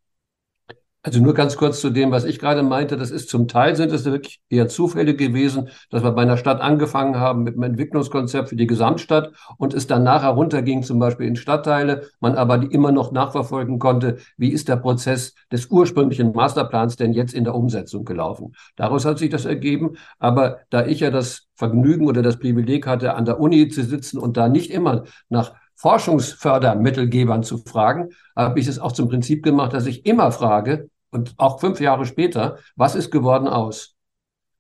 [1.04, 2.96] Also nur ganz kurz zu dem, was ich gerade meinte.
[2.96, 6.62] Das ist zum Teil sind es wirklich eher Zufälle gewesen, dass wir bei einer Stadt
[6.62, 11.26] angefangen haben mit einem Entwicklungskonzept für die Gesamtstadt und es dann nachher runterging, zum Beispiel
[11.26, 16.34] in Stadtteile, man aber die immer noch nachverfolgen konnte, wie ist der Prozess des ursprünglichen
[16.34, 18.54] Masterplans denn jetzt in der Umsetzung gelaufen.
[18.76, 19.96] Daraus hat sich das ergeben.
[20.20, 24.20] Aber da ich ja das Vergnügen oder das Privileg hatte, an der Uni zu sitzen
[24.20, 29.74] und da nicht immer nach Forschungsfördermittelgebern zu fragen, habe ich es auch zum Prinzip gemacht,
[29.74, 33.96] dass ich immer frage, und auch fünf Jahre später, was ist geworden aus?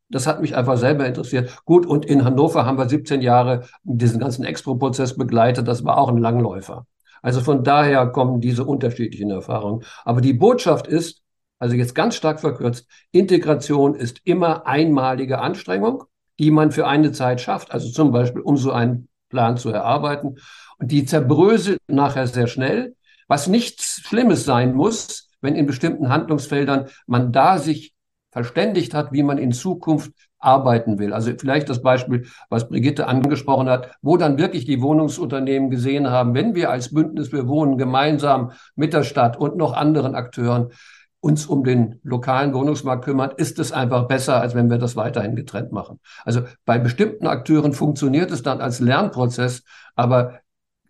[0.09, 1.63] Das hat mich einfach selber interessiert.
[1.65, 5.67] Gut, und in Hannover haben wir 17 Jahre diesen ganzen Expo-Prozess begleitet.
[5.67, 6.85] Das war auch ein Langläufer.
[7.21, 9.83] Also von daher kommen diese unterschiedlichen Erfahrungen.
[10.03, 11.21] Aber die Botschaft ist,
[11.59, 16.03] also jetzt ganz stark verkürzt, Integration ist immer einmalige Anstrengung,
[16.39, 17.71] die man für eine Zeit schafft.
[17.71, 20.37] Also zum Beispiel, um so einen Plan zu erarbeiten.
[20.77, 22.95] Und die zerbröselt nachher sehr schnell,
[23.27, 27.93] was nichts Schlimmes sein muss, wenn in bestimmten Handlungsfeldern man da sich
[28.31, 31.13] verständigt hat, wie man in Zukunft arbeiten will.
[31.13, 36.33] Also vielleicht das Beispiel, was Brigitte angesprochen hat, wo dann wirklich die Wohnungsunternehmen gesehen haben,
[36.33, 40.71] wenn wir als Bündnis wir wohnen gemeinsam mit der Stadt und noch anderen Akteuren
[41.19, 45.35] uns um den lokalen Wohnungsmarkt kümmern, ist es einfach besser, als wenn wir das weiterhin
[45.35, 45.99] getrennt machen.
[46.25, 49.63] Also bei bestimmten Akteuren funktioniert es dann als Lernprozess,
[49.95, 50.39] aber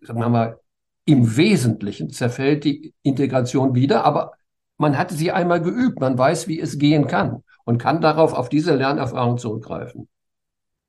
[0.00, 0.58] sagen wir mal,
[1.04, 4.32] im Wesentlichen zerfällt die Integration wieder, aber
[4.78, 8.48] man hatte sie einmal geübt, man weiß, wie es gehen kann und kann darauf auf
[8.48, 10.08] diese Lernerfahrung zurückgreifen.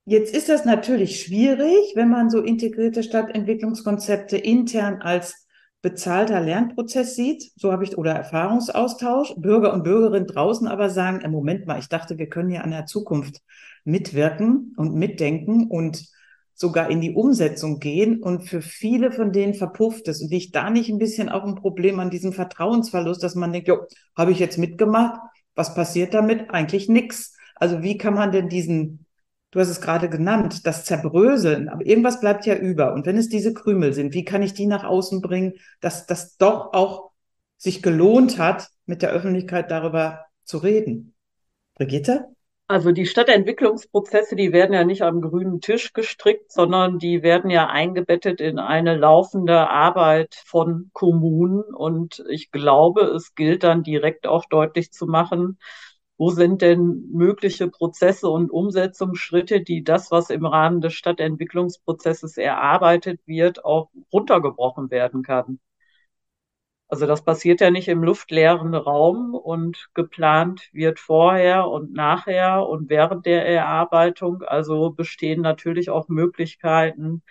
[0.06, 5.48] Jetzt ist das natürlich schwierig, wenn man so integrierte Stadtentwicklungskonzepte intern als
[5.82, 11.32] bezahlter Lernprozess sieht, so habe ich, oder Erfahrungsaustausch, Bürger und Bürgerinnen draußen aber sagen, im
[11.32, 13.42] Moment mal, ich dachte, wir können ja an der Zukunft
[13.84, 16.06] mitwirken und mitdenken und
[16.54, 18.22] sogar in die Umsetzung gehen.
[18.22, 20.22] Und für viele von denen verpufft es.
[20.22, 23.68] Und liegt da nicht ein bisschen auch ein Problem an diesem Vertrauensverlust, dass man denkt,
[23.68, 23.80] jo,
[24.16, 25.20] habe ich jetzt mitgemacht?
[25.56, 26.50] Was passiert damit?
[26.50, 27.36] Eigentlich nichts.
[27.56, 29.06] Also wie kann man denn diesen,
[29.52, 32.94] du hast es gerade genannt, das Zerbröseln, aber irgendwas bleibt ja über.
[32.94, 36.38] Und wenn es diese Krümel sind, wie kann ich die nach außen bringen, dass das
[36.38, 37.12] doch auch
[37.58, 41.14] sich gelohnt hat, mit der Öffentlichkeit darüber zu reden?
[41.76, 42.28] Brigitte?
[42.68, 47.68] Also die Stadtentwicklungsprozesse, die werden ja nicht am grünen Tisch gestrickt, sondern die werden ja
[47.68, 51.62] eingebettet in eine laufende Arbeit von Kommunen.
[51.62, 55.60] Und ich glaube, es gilt dann direkt auch deutlich zu machen,
[56.18, 63.20] wo sind denn mögliche Prozesse und Umsetzungsschritte, die das, was im Rahmen des Stadtentwicklungsprozesses erarbeitet
[63.26, 65.60] wird, auch runtergebrochen werden kann.
[66.94, 72.88] Also das passiert ja nicht im luftleeren Raum und geplant wird vorher und nachher und
[72.88, 74.44] während der Erarbeitung.
[74.44, 77.24] Also bestehen natürlich auch Möglichkeiten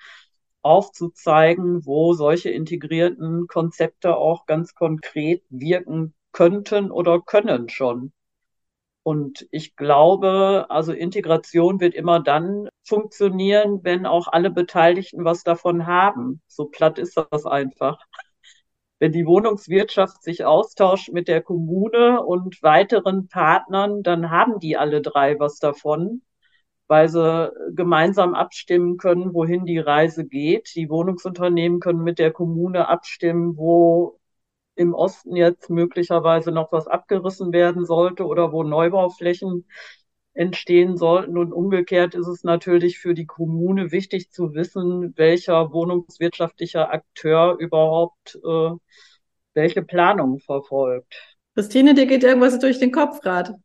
[0.62, 8.12] aufzuzeigen, wo solche integrierten Konzepte auch ganz konkret wirken könnten oder können schon.
[9.04, 15.86] Und ich glaube, also Integration wird immer dann funktionieren, wenn auch alle Beteiligten was davon
[15.86, 16.42] haben.
[16.48, 18.04] So platt ist das einfach
[19.02, 25.02] wenn die Wohnungswirtschaft sich austauscht mit der Kommune und weiteren Partnern, dann haben die alle
[25.02, 26.22] drei was davon,
[26.86, 30.70] weil sie gemeinsam abstimmen können, wohin die Reise geht.
[30.76, 34.20] Die Wohnungsunternehmen können mit der Kommune abstimmen, wo
[34.76, 39.66] im Osten jetzt möglicherweise noch was abgerissen werden sollte oder wo Neubauflächen
[40.34, 41.36] entstehen sollten.
[41.38, 48.38] Und umgekehrt ist es natürlich für die Kommune wichtig zu wissen, welcher wohnungswirtschaftlicher Akteur überhaupt
[48.44, 48.70] äh,
[49.54, 51.14] welche Planung verfolgt.
[51.54, 53.56] Christine, dir geht irgendwas durch den Kopf gerade.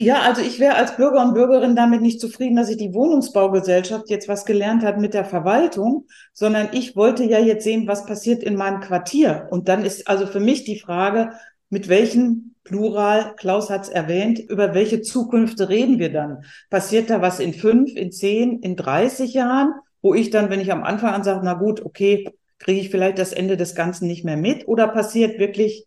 [0.00, 4.08] Ja, also ich wäre als Bürger und Bürgerin damit nicht zufrieden, dass ich die Wohnungsbaugesellschaft
[4.08, 8.44] jetzt was gelernt hat mit der Verwaltung, sondern ich wollte ja jetzt sehen, was passiert
[8.44, 9.48] in meinem Quartier.
[9.50, 11.32] Und dann ist also für mich die Frage,
[11.70, 16.44] mit welchen Plural, Klaus hat es erwähnt, über welche Zukünfte reden wir dann?
[16.68, 20.70] Passiert da was in fünf, in zehn, in 30 Jahren, wo ich dann, wenn ich
[20.70, 24.24] am Anfang an sage, na gut, okay, kriege ich vielleicht das Ende des Ganzen nicht
[24.24, 25.86] mehr mit oder passiert wirklich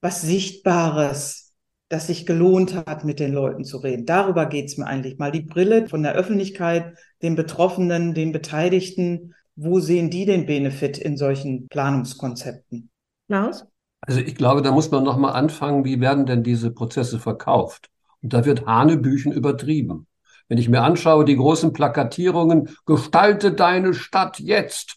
[0.00, 1.54] was Sichtbares,
[1.88, 4.06] das sich gelohnt hat, mit den Leuten zu reden?
[4.06, 5.32] Darüber geht es mir eigentlich mal.
[5.32, 11.16] Die Brille von der Öffentlichkeit, den Betroffenen, den Beteiligten, wo sehen die den Benefit in
[11.16, 12.90] solchen Planungskonzepten?
[13.26, 13.66] Klaus?
[14.06, 17.90] Also ich glaube, da muss man nochmal anfangen, wie werden denn diese Prozesse verkauft?
[18.22, 20.06] Und da wird Hanebüchen übertrieben.
[20.48, 24.96] Wenn ich mir anschaue, die großen Plakatierungen, gestalte deine Stadt jetzt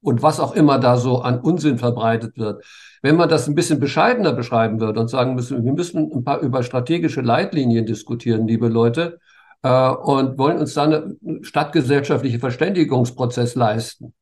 [0.00, 2.64] und was auch immer da so an Unsinn verbreitet wird.
[3.00, 6.40] Wenn man das ein bisschen bescheidener beschreiben würde und sagen müssen, wir müssen ein paar
[6.40, 9.20] über strategische Leitlinien diskutieren, liebe Leute,
[9.62, 10.92] äh, und wollen uns dann
[11.24, 14.14] einen stadtgesellschaftlichen Verständigungsprozess leisten.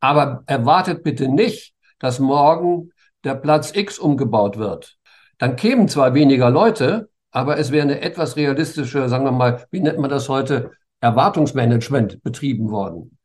[0.00, 2.90] Aber erwartet bitte nicht, dass morgen
[3.24, 4.96] der Platz X umgebaut wird,
[5.38, 9.80] dann kämen zwar weniger Leute, aber es wäre eine etwas realistische, sagen wir mal, wie
[9.80, 13.16] nennt man das heute, Erwartungsmanagement betrieben worden.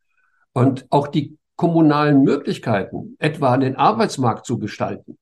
[0.53, 5.17] Und auch die kommunalen Möglichkeiten, etwa den Arbeitsmarkt zu gestalten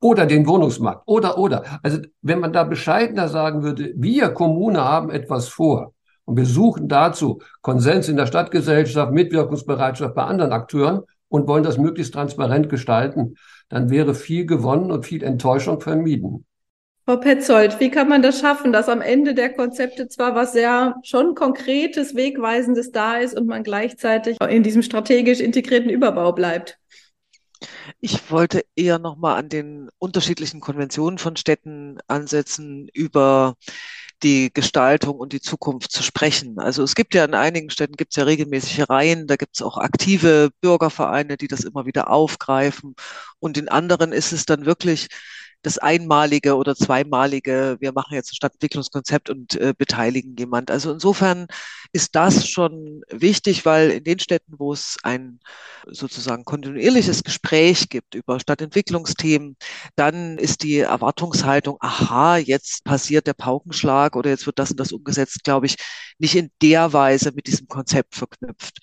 [0.00, 1.80] oder den Wohnungsmarkt oder, oder.
[1.82, 6.88] Also wenn man da bescheidener sagen würde, wir Kommune haben etwas vor und wir suchen
[6.88, 13.36] dazu Konsens in der Stadtgesellschaft, Mitwirkungsbereitschaft bei anderen Akteuren und wollen das möglichst transparent gestalten,
[13.68, 16.44] dann wäre viel gewonnen und viel Enttäuschung vermieden.
[17.04, 20.96] Frau Petzold, wie kann man das schaffen, dass am Ende der Konzepte zwar was sehr
[21.04, 26.78] schon Konkretes, Wegweisendes da ist und man gleichzeitig in diesem strategisch integrierten Überbau bleibt?
[28.00, 33.54] Ich wollte eher nochmal an den unterschiedlichen Konventionen von Städten ansetzen über
[34.22, 36.58] die Gestaltung und die Zukunft zu sprechen.
[36.58, 39.62] Also es gibt ja in einigen Städten gibt es ja regelmäßige Reihen, da gibt es
[39.62, 42.94] auch aktive Bürgervereine, die das immer wieder aufgreifen.
[43.38, 45.08] Und in anderen ist es dann wirklich
[45.66, 50.70] das einmalige oder zweimalige, wir machen jetzt ein Stadtentwicklungskonzept und äh, beteiligen jemand.
[50.70, 51.48] Also insofern
[51.92, 55.40] ist das schon wichtig, weil in den Städten, wo es ein
[55.86, 59.56] sozusagen kontinuierliches Gespräch gibt über Stadtentwicklungsthemen,
[59.96, 64.92] dann ist die Erwartungshaltung, aha, jetzt passiert der Paukenschlag oder jetzt wird das und das
[64.92, 65.76] umgesetzt, glaube ich,
[66.18, 68.78] nicht in der Weise mit diesem Konzept verknüpft.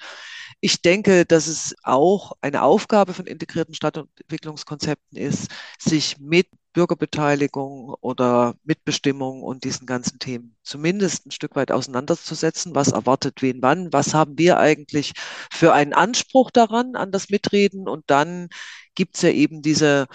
[0.66, 8.56] Ich denke, dass es auch eine Aufgabe von integrierten Stadtentwicklungskonzepten ist, sich mit Bürgerbeteiligung oder
[8.64, 12.76] Mitbestimmung und diesen ganzen Themen zumindest ein Stück weit auseinanderzusetzen.
[12.76, 13.92] Was erwartet wen wann?
[13.92, 15.12] Was haben wir eigentlich
[15.52, 17.90] für einen Anspruch daran, an das Mitreden?
[17.90, 18.48] Und dann
[18.96, 20.08] gibt es ja eben diese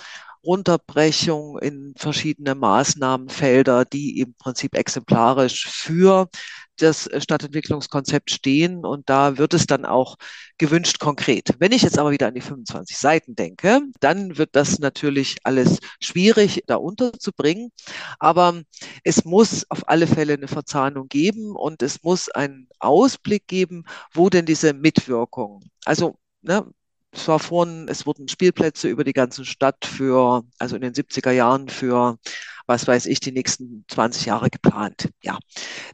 [0.44, 6.28] Runterbrechung in verschiedene Maßnahmenfelder, die im Prinzip exemplarisch für
[6.76, 8.84] das Stadtentwicklungskonzept stehen.
[8.84, 10.16] Und da wird es dann auch
[10.58, 11.50] gewünscht konkret.
[11.58, 15.78] Wenn ich jetzt aber wieder an die 25 Seiten denke, dann wird das natürlich alles
[16.00, 17.70] schwierig da unterzubringen.
[18.18, 18.62] Aber
[19.04, 24.30] es muss auf alle Fälle eine Verzahnung geben und es muss einen Ausblick geben, wo
[24.30, 26.64] denn diese Mitwirkung, also ne,
[27.12, 31.30] es war vorhin, es wurden Spielplätze über die ganze Stadt für, also in den 70er
[31.30, 32.18] Jahren für,
[32.66, 35.08] was weiß ich, die nächsten 20 Jahre geplant.
[35.22, 35.38] Ja,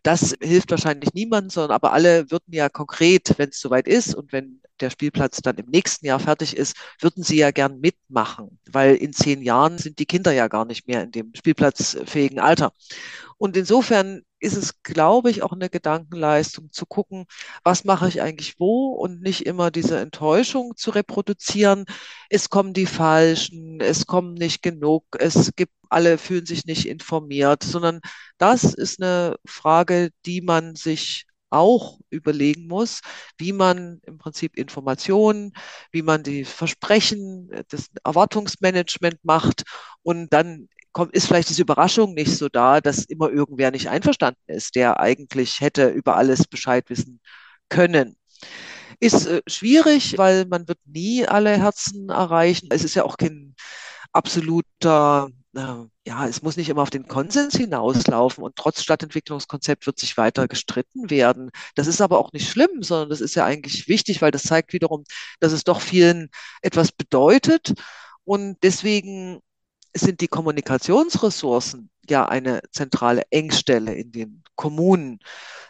[0.02, 4.32] das hilft wahrscheinlich niemandem, sondern aber alle würden ja konkret, wenn es soweit ist und
[4.32, 8.96] wenn der Spielplatz dann im nächsten Jahr fertig ist, würden sie ja gern mitmachen, weil
[8.96, 12.72] in zehn Jahren sind die Kinder ja gar nicht mehr in dem spielplatzfähigen Alter.
[13.38, 17.26] Und insofern ist es, glaube ich, auch eine Gedankenleistung zu gucken,
[17.64, 21.86] was mache ich eigentlich wo und nicht immer diese Enttäuschung zu reproduzieren.
[22.28, 27.62] Es kommen die Falschen, es kommen nicht genug, es gibt, alle fühlen sich nicht informiert,
[27.62, 28.00] sondern
[28.38, 33.00] das ist eine Frage, die man sich auch überlegen muss,
[33.38, 35.52] wie man im Prinzip Informationen,
[35.92, 39.62] wie man die Versprechen, das Erwartungsmanagement macht
[40.02, 44.40] und dann kommt, ist vielleicht diese Überraschung nicht so da, dass immer irgendwer nicht einverstanden
[44.46, 47.20] ist, der eigentlich hätte über alles Bescheid wissen
[47.68, 48.16] können.
[49.00, 52.68] Ist äh, schwierig, weil man wird nie alle Herzen erreichen.
[52.70, 53.54] Es ist ja auch kein
[54.12, 55.28] absoluter
[56.06, 60.48] ja, es muss nicht immer auf den Konsens hinauslaufen und trotz Stadtentwicklungskonzept wird sich weiter
[60.48, 61.50] gestritten werden.
[61.76, 64.72] Das ist aber auch nicht schlimm, sondern das ist ja eigentlich wichtig, weil das zeigt
[64.72, 65.04] wiederum,
[65.40, 66.28] dass es doch vielen
[66.62, 67.74] etwas bedeutet
[68.24, 69.40] und deswegen
[69.94, 75.20] sind die Kommunikationsressourcen ja eine zentrale Engstelle in den Kommunen.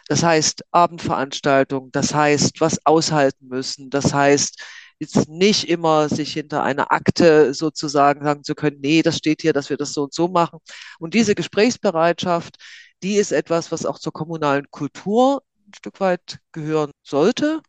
[0.07, 4.61] Das heißt Abendveranstaltungen, das heißt was aushalten müssen, das heißt
[4.99, 9.53] jetzt nicht immer sich hinter einer Akte sozusagen sagen zu können, nee, das steht hier,
[9.53, 10.59] dass wir das so und so machen.
[10.99, 12.57] Und diese Gesprächsbereitschaft,
[13.03, 17.61] die ist etwas, was auch zur kommunalen Kultur ein Stück weit gehören sollte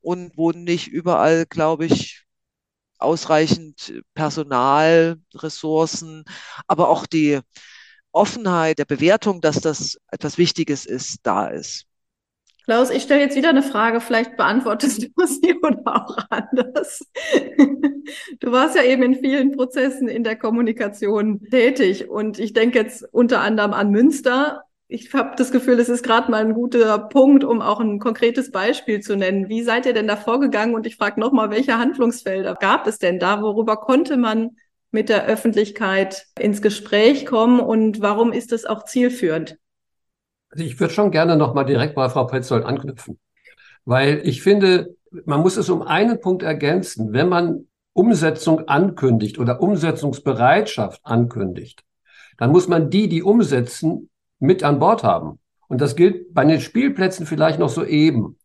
[0.00, 2.24] und wo nicht überall, glaube ich,
[2.98, 6.24] ausreichend Personal, Ressourcen,
[6.66, 7.40] aber auch die
[8.12, 11.88] Offenheit der Bewertung, dass das etwas Wichtiges ist, da ist.
[12.68, 17.02] Klaus, ich stelle jetzt wieder eine Frage, vielleicht beantwortest du sie oder auch anders.
[18.40, 23.06] Du warst ja eben in vielen Prozessen in der Kommunikation tätig und ich denke jetzt
[23.10, 24.64] unter anderem an Münster.
[24.90, 28.50] Ich habe das Gefühl, es ist gerade mal ein guter Punkt, um auch ein konkretes
[28.50, 29.50] Beispiel zu nennen.
[29.50, 30.74] Wie seid ihr denn da vorgegangen?
[30.74, 33.42] Und ich frage nochmal, welche Handlungsfelder gab es denn da?
[33.42, 34.56] Worüber konnte man
[34.90, 39.58] mit der Öffentlichkeit ins Gespräch kommen und warum ist das auch zielführend?
[40.48, 43.18] Also ich würde schon gerne nochmal direkt bei Frau Petzold anknüpfen,
[43.84, 47.12] weil ich finde, man muss es um einen Punkt ergänzen.
[47.12, 51.84] Wenn man Umsetzung ankündigt oder Umsetzungsbereitschaft ankündigt,
[52.38, 54.08] dann muss man die, die umsetzen,
[54.38, 55.38] mit an Bord haben.
[55.68, 58.38] Und das gilt bei den Spielplätzen vielleicht noch so eben.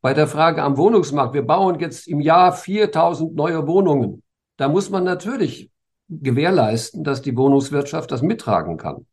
[0.00, 4.22] Bei der Frage am Wohnungsmarkt, wir bauen jetzt im Jahr 4000 neue Wohnungen.
[4.56, 5.70] Da muss man natürlich
[6.08, 9.06] gewährleisten, dass die Wohnungswirtschaft das mittragen kann.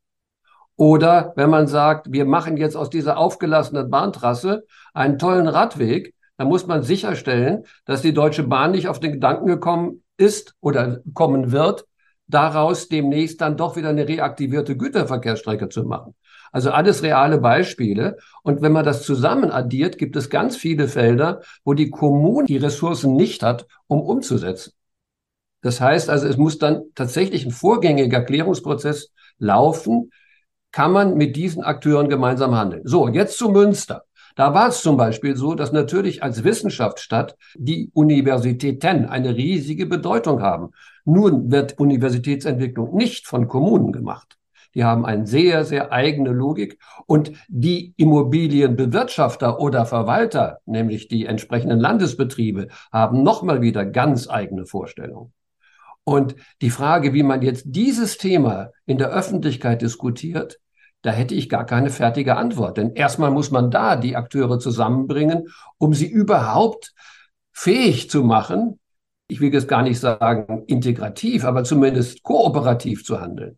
[0.78, 6.49] Oder wenn man sagt, wir machen jetzt aus dieser aufgelassenen Bahntrasse einen tollen Radweg, dann
[6.49, 11.51] muss man sicherstellen, dass die Deutsche Bahn nicht auf den Gedanken gekommen ist oder kommen
[11.51, 11.86] wird,
[12.28, 16.15] daraus demnächst dann doch wieder eine reaktivierte Güterverkehrsstrecke zu machen.
[16.51, 18.17] Also alles reale Beispiele.
[18.41, 22.57] Und wenn man das zusammen addiert, gibt es ganz viele Felder, wo die Kommune die
[22.57, 24.71] Ressourcen nicht hat, um umzusetzen.
[25.61, 30.11] Das heißt also, es muss dann tatsächlich ein vorgängiger Klärungsprozess laufen,
[30.71, 32.84] kann man mit diesen Akteuren gemeinsam handeln.
[32.86, 34.03] So, jetzt zu Münster.
[34.36, 40.41] Da war es zum Beispiel so, dass natürlich als Wissenschaftsstadt die Universitäten eine riesige Bedeutung
[40.41, 40.71] haben.
[41.05, 44.37] Nun wird Universitätsentwicklung nicht von Kommunen gemacht.
[44.73, 46.79] Die haben eine sehr, sehr eigene Logik.
[47.05, 55.31] Und die Immobilienbewirtschafter oder Verwalter, nämlich die entsprechenden Landesbetriebe, haben nochmal wieder ganz eigene Vorstellungen.
[56.03, 60.59] Und die Frage, wie man jetzt dieses Thema in der Öffentlichkeit diskutiert,
[61.01, 62.77] da hätte ich gar keine fertige Antwort.
[62.77, 65.47] Denn erstmal muss man da die Akteure zusammenbringen,
[65.77, 66.93] um sie überhaupt
[67.53, 68.79] fähig zu machen,
[69.28, 73.57] ich will jetzt gar nicht sagen integrativ, aber zumindest kooperativ zu handeln.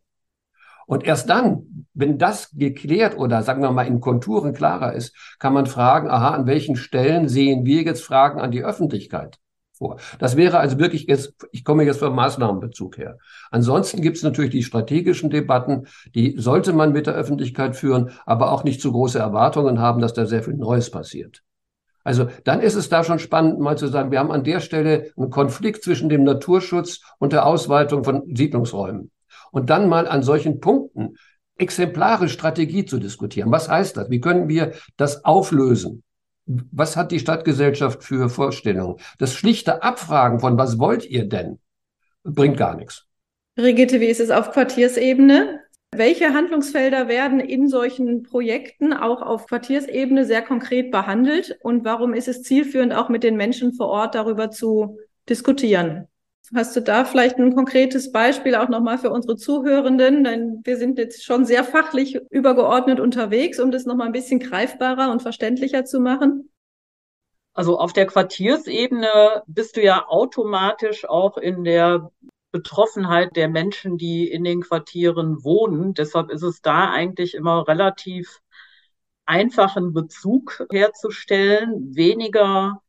[0.86, 5.53] Und erst dann wenn das geklärt oder sagen wir mal in Konturen klarer ist, kann
[5.53, 9.39] man fragen, aha, an welchen Stellen sehen wir jetzt Fragen an die Öffentlichkeit
[9.74, 9.97] vor?
[10.20, 13.18] Das wäre also wirklich jetzt, ich komme jetzt vom Maßnahmenbezug her.
[13.49, 18.51] Ansonsten gibt es natürlich die strategischen Debatten, die sollte man mit der Öffentlichkeit führen, aber
[18.51, 21.41] auch nicht zu große Erwartungen haben, dass da sehr viel Neues passiert.
[22.08, 25.12] Also dann ist es da schon spannend, mal zu sagen, wir haben an der Stelle
[25.18, 29.12] einen Konflikt zwischen dem Naturschutz und der Ausweitung von Siedlungsräumen.
[29.51, 31.18] Und dann mal an solchen Punkten
[31.58, 33.51] exemplarisch Strategie zu diskutieren.
[33.51, 34.10] Was heißt das?
[34.10, 36.03] Wie können wir das auflösen?
[36.45, 38.95] Was hat die Stadtgesellschaft für Vorstellungen?
[39.20, 41.60] Das schlichte Abfragen von was wollt ihr denn,
[42.24, 43.05] bringt gar nichts.
[43.58, 45.60] Brigitte, wie ist es auf Quartiersebene?
[45.95, 52.27] Welche Handlungsfelder werden in solchen Projekten auch auf Quartiersebene sehr konkret behandelt und warum ist
[52.27, 54.97] es zielführend, auch mit den Menschen vor Ort darüber zu
[55.29, 56.07] diskutieren?
[56.53, 60.23] Hast du da vielleicht ein konkretes Beispiel auch nochmal für unsere Zuhörenden?
[60.23, 65.11] Denn wir sind jetzt schon sehr fachlich übergeordnet unterwegs, um das nochmal ein bisschen greifbarer
[65.11, 66.49] und verständlicher zu machen.
[67.53, 72.11] Also auf der Quartiersebene bist du ja automatisch auch in der
[72.58, 75.93] Betroffenheit der Menschen, die in den Quartieren wohnen.
[75.93, 78.39] Deshalb ist es da eigentlich immer relativ
[79.26, 82.82] einfachen Bezug herzustellen, weniger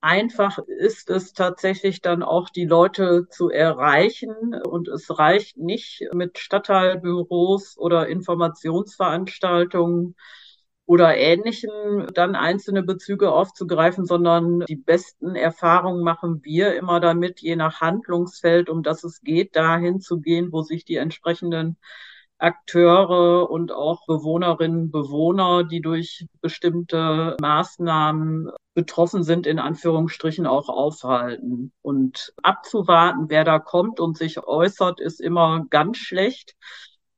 [0.00, 4.54] einfach ist es tatsächlich dann auch die Leute zu erreichen.
[4.54, 10.16] Und es reicht nicht mit Stadtteilbüros oder Informationsveranstaltungen
[10.90, 17.54] oder Ähnlichem dann einzelne Bezüge aufzugreifen, sondern die besten Erfahrungen machen wir immer damit, je
[17.54, 21.76] nach Handlungsfeld, um das es geht, dahin zu gehen, wo sich die entsprechenden
[22.38, 31.70] Akteure und auch Bewohnerinnen, Bewohner, die durch bestimmte Maßnahmen betroffen sind, in Anführungsstrichen auch aufhalten.
[31.82, 36.56] Und abzuwarten, wer da kommt und sich äußert, ist immer ganz schlecht.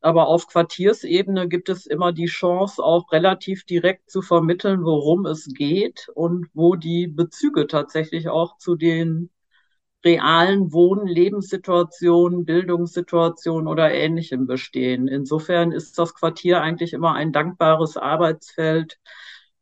[0.03, 5.47] Aber auf Quartiersebene gibt es immer die Chance, auch relativ direkt zu vermitteln, worum es
[5.55, 9.31] geht und wo die Bezüge tatsächlich auch zu den
[10.05, 15.07] realen Wohn-, Lebenssituationen, Bildungssituationen oder Ähnlichem bestehen.
[15.09, 18.99] Insofern ist das Quartier eigentlich immer ein dankbares Arbeitsfeld,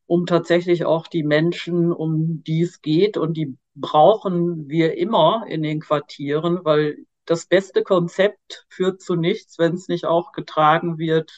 [0.07, 5.63] um tatsächlich auch die Menschen, um die es geht, und die brauchen wir immer in
[5.63, 11.31] den Quartieren, weil das beste Konzept führt zu nichts, wenn es nicht auch getragen wird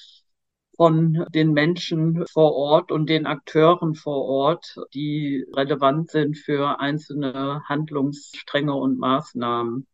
[0.74, 7.60] von den Menschen vor Ort und den Akteuren vor Ort, die relevant sind für einzelne
[7.68, 9.86] Handlungsstränge und Maßnahmen.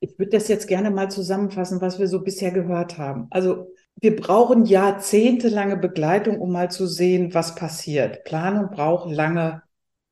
[0.00, 3.28] Ich würde das jetzt gerne mal zusammenfassen, was wir so bisher gehört haben.
[3.30, 8.24] Also wir brauchen jahrzehntelange Begleitung, um mal zu sehen, was passiert.
[8.24, 9.62] Planung braucht lange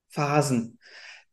[0.09, 0.79] Phasen.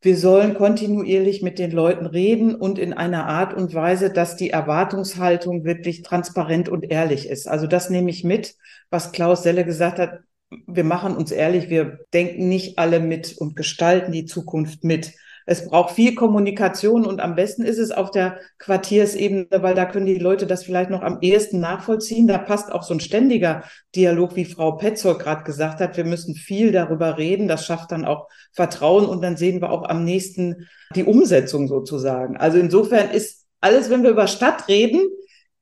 [0.04, 4.49] Wir sollen kontinuierlich mit den Leuten reden und in einer Art und Weise, dass die
[4.49, 7.47] Erwartungshaltung wirklich transparent und ehrlich ist.
[7.47, 8.56] Also das nehme ich mit,
[8.89, 10.20] was Klaus Selle gesagt hat.
[10.68, 15.14] Wir machen uns ehrlich, wir denken nicht alle mit und gestalten die Zukunft mit.
[15.46, 20.06] Es braucht viel Kommunikation und am besten ist es auf der Quartiersebene, weil da können
[20.06, 22.28] die Leute das vielleicht noch am ehesten nachvollziehen.
[22.28, 23.64] Da passt auch so ein ständiger
[23.96, 25.98] Dialog, wie Frau Petzold gerade gesagt hat.
[25.98, 27.48] Wir müssen viel darüber reden.
[27.48, 32.38] Das schafft dann auch Vertrauen und dann sehen wir auch am nächsten die Umsetzung sozusagen.
[32.38, 35.02] Also insofern ist alles, wenn wir über Stadt reden,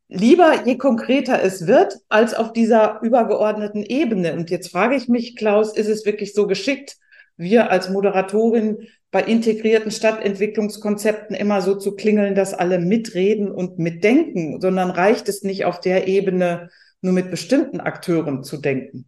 [0.08, 4.34] lieber je konkreter es wird, als auf dieser übergeordneten Ebene.
[4.34, 6.98] Und jetzt frage ich mich, Klaus, ist es wirklich so geschickt,
[7.38, 14.62] wir als Moderatorin bei integrierten Stadtentwicklungskonzepten immer so zu klingeln, dass alle mitreden und mitdenken,
[14.62, 16.70] sondern reicht es nicht auf der Ebene
[17.02, 19.06] nur mit bestimmten Akteuren zu denken?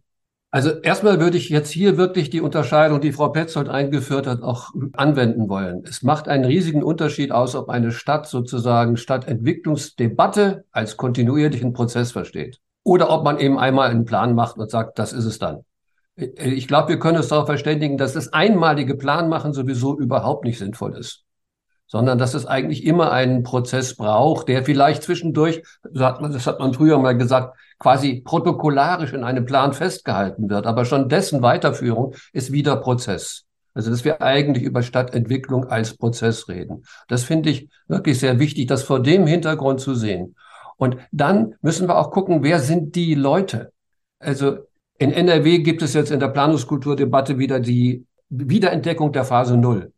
[0.50, 4.70] Also erstmal würde ich jetzt hier wirklich die Unterscheidung, die Frau Petzold eingeführt hat, auch
[4.92, 5.82] anwenden wollen.
[5.84, 12.60] Es macht einen riesigen Unterschied aus, ob eine Stadt sozusagen Stadtentwicklungsdebatte als kontinuierlichen Prozess versteht
[12.84, 15.64] oder ob man eben einmal einen Plan macht und sagt, das ist es dann.
[16.16, 20.96] Ich glaube, wir können uns darauf verständigen, dass das einmalige Planmachen sowieso überhaupt nicht sinnvoll
[20.96, 21.24] ist,
[21.86, 26.98] sondern dass es eigentlich immer einen Prozess braucht, der vielleicht zwischendurch, das hat man früher
[26.98, 30.66] mal gesagt, quasi protokollarisch in einem Plan festgehalten wird.
[30.66, 33.46] Aber schon dessen Weiterführung ist wieder Prozess.
[33.74, 36.84] Also, dass wir eigentlich über Stadtentwicklung als Prozess reden.
[37.08, 40.36] Das finde ich wirklich sehr wichtig, das vor dem Hintergrund zu sehen.
[40.76, 43.72] Und dann müssen wir auch gucken, wer sind die Leute?
[44.20, 44.58] Also
[44.98, 49.92] in NRW gibt es jetzt in der Planungskulturdebatte wieder die Wiederentdeckung der Phase Null.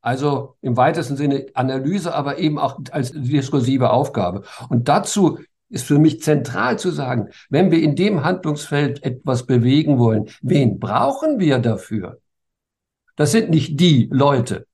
[0.00, 4.42] Also im weitesten Sinne Analyse, aber eben auch als diskursive Aufgabe.
[4.68, 9.98] Und dazu ist für mich zentral zu sagen, wenn wir in dem Handlungsfeld etwas bewegen
[9.98, 12.20] wollen, wen brauchen wir dafür?
[13.16, 14.66] Das sind nicht die Leute,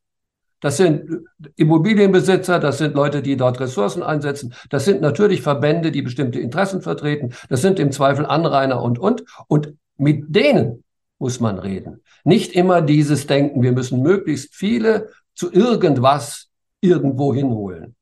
[0.62, 6.02] Das sind Immobilienbesitzer, das sind Leute, die dort Ressourcen einsetzen, das sind natürlich Verbände, die
[6.02, 9.24] bestimmte Interessen vertreten, das sind im Zweifel Anrainer und, und.
[9.48, 10.84] Und mit denen
[11.18, 12.02] muss man reden.
[12.24, 16.48] Nicht immer dieses Denken, wir müssen möglichst viele zu irgendwas
[16.80, 17.96] irgendwo hinholen.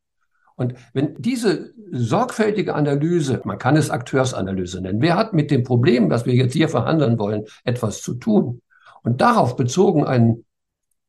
[0.55, 6.11] Und wenn diese sorgfältige Analyse, man kann es Akteursanalyse nennen, wer hat mit dem Problem,
[6.11, 8.61] was wir jetzt hier verhandeln wollen, etwas zu tun?
[9.03, 10.45] Und darauf bezogen einen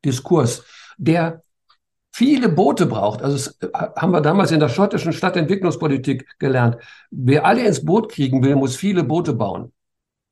[0.05, 0.63] Diskurs,
[0.97, 1.43] der
[2.11, 3.21] viele Boote braucht.
[3.21, 6.77] Also äh, haben wir damals in der schottischen Stadtentwicklungspolitik gelernt.
[7.09, 9.71] Wer alle ins Boot kriegen will, muss viele Boote bauen.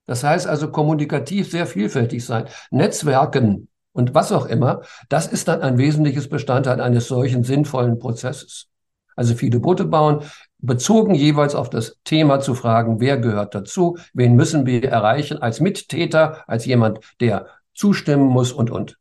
[0.05, 2.45] Das heißt also kommunikativ sehr vielfältig sein.
[2.72, 8.68] Netzwerken und was auch immer, das ist dann ein wesentliches Bestandteil eines solchen sinnvollen Prozesses.
[9.16, 10.24] Also viele Boote bauen,
[10.60, 15.60] bezogen jeweils auf das Thema zu fragen, wer gehört dazu, wen müssen wir erreichen als
[15.60, 18.97] Mittäter, als jemand, der zustimmen muss und, und.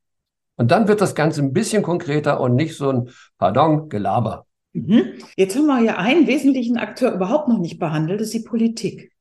[0.58, 4.44] Und dann wird das Ganze ein bisschen konkreter und nicht so ein, pardon, Gelaber.
[4.72, 5.14] Mhm.
[5.36, 9.12] Jetzt haben wir ja einen wesentlichen Akteur überhaupt noch nicht behandelt, das ist die Politik.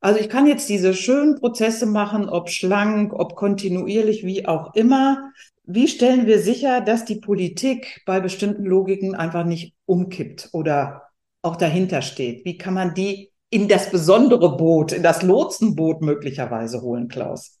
[0.00, 5.32] Also ich kann jetzt diese schönen Prozesse machen, ob schlank, ob kontinuierlich, wie auch immer.
[5.64, 11.02] Wie stellen wir sicher, dass die Politik bei bestimmten Logiken einfach nicht umkippt oder
[11.42, 12.44] auch dahinter steht?
[12.44, 17.59] Wie kann man die in das besondere Boot, in das Lotsenboot möglicherweise holen, Klaus?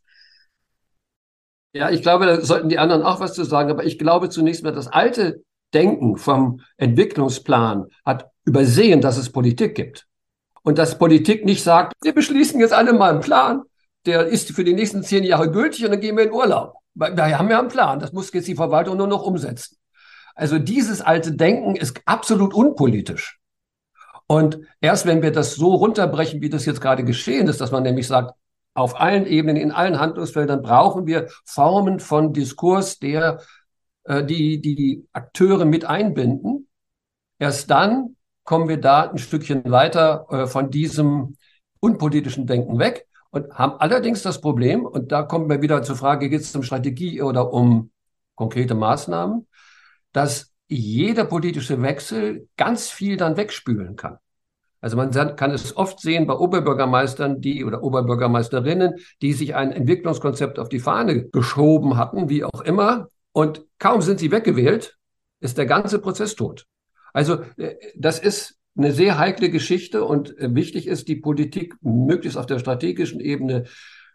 [1.72, 4.64] Ja, ich glaube, da sollten die anderen auch was zu sagen, aber ich glaube zunächst
[4.64, 10.06] mal, das alte Denken vom Entwicklungsplan hat übersehen, dass es Politik gibt.
[10.62, 13.62] Und dass Politik nicht sagt, wir beschließen jetzt alle mal einen Plan,
[14.04, 16.74] der ist für die nächsten zehn Jahre gültig und dann gehen wir in Urlaub.
[16.94, 19.76] Wir haben ja einen Plan, das muss jetzt die Verwaltung nur noch umsetzen.
[20.34, 23.38] Also dieses alte Denken ist absolut unpolitisch.
[24.26, 27.82] Und erst wenn wir das so runterbrechen, wie das jetzt gerade geschehen ist, dass man
[27.82, 28.32] nämlich sagt,
[28.74, 33.40] auf allen Ebenen, in allen Handlungsfeldern brauchen wir Formen von Diskurs, der
[34.04, 36.68] äh, die, die Akteure mit einbinden.
[37.38, 41.36] Erst dann kommen wir da ein Stückchen weiter äh, von diesem
[41.80, 46.28] unpolitischen Denken weg und haben allerdings das Problem, und da kommen wir wieder zur Frage,
[46.28, 47.90] geht es um Strategie oder um
[48.34, 49.46] konkrete Maßnahmen,
[50.12, 54.18] dass jeder politische Wechsel ganz viel dann wegspülen kann.
[54.80, 60.58] Also man kann es oft sehen bei Oberbürgermeistern, die oder Oberbürgermeisterinnen, die sich ein Entwicklungskonzept
[60.58, 63.08] auf die Fahne geschoben hatten, wie auch immer.
[63.32, 64.96] Und kaum sind sie weggewählt,
[65.40, 66.66] ist der ganze Prozess tot.
[67.12, 72.38] Also äh, das ist eine sehr heikle Geschichte und äh, wichtig ist, die Politik möglichst
[72.38, 73.64] auf der strategischen Ebene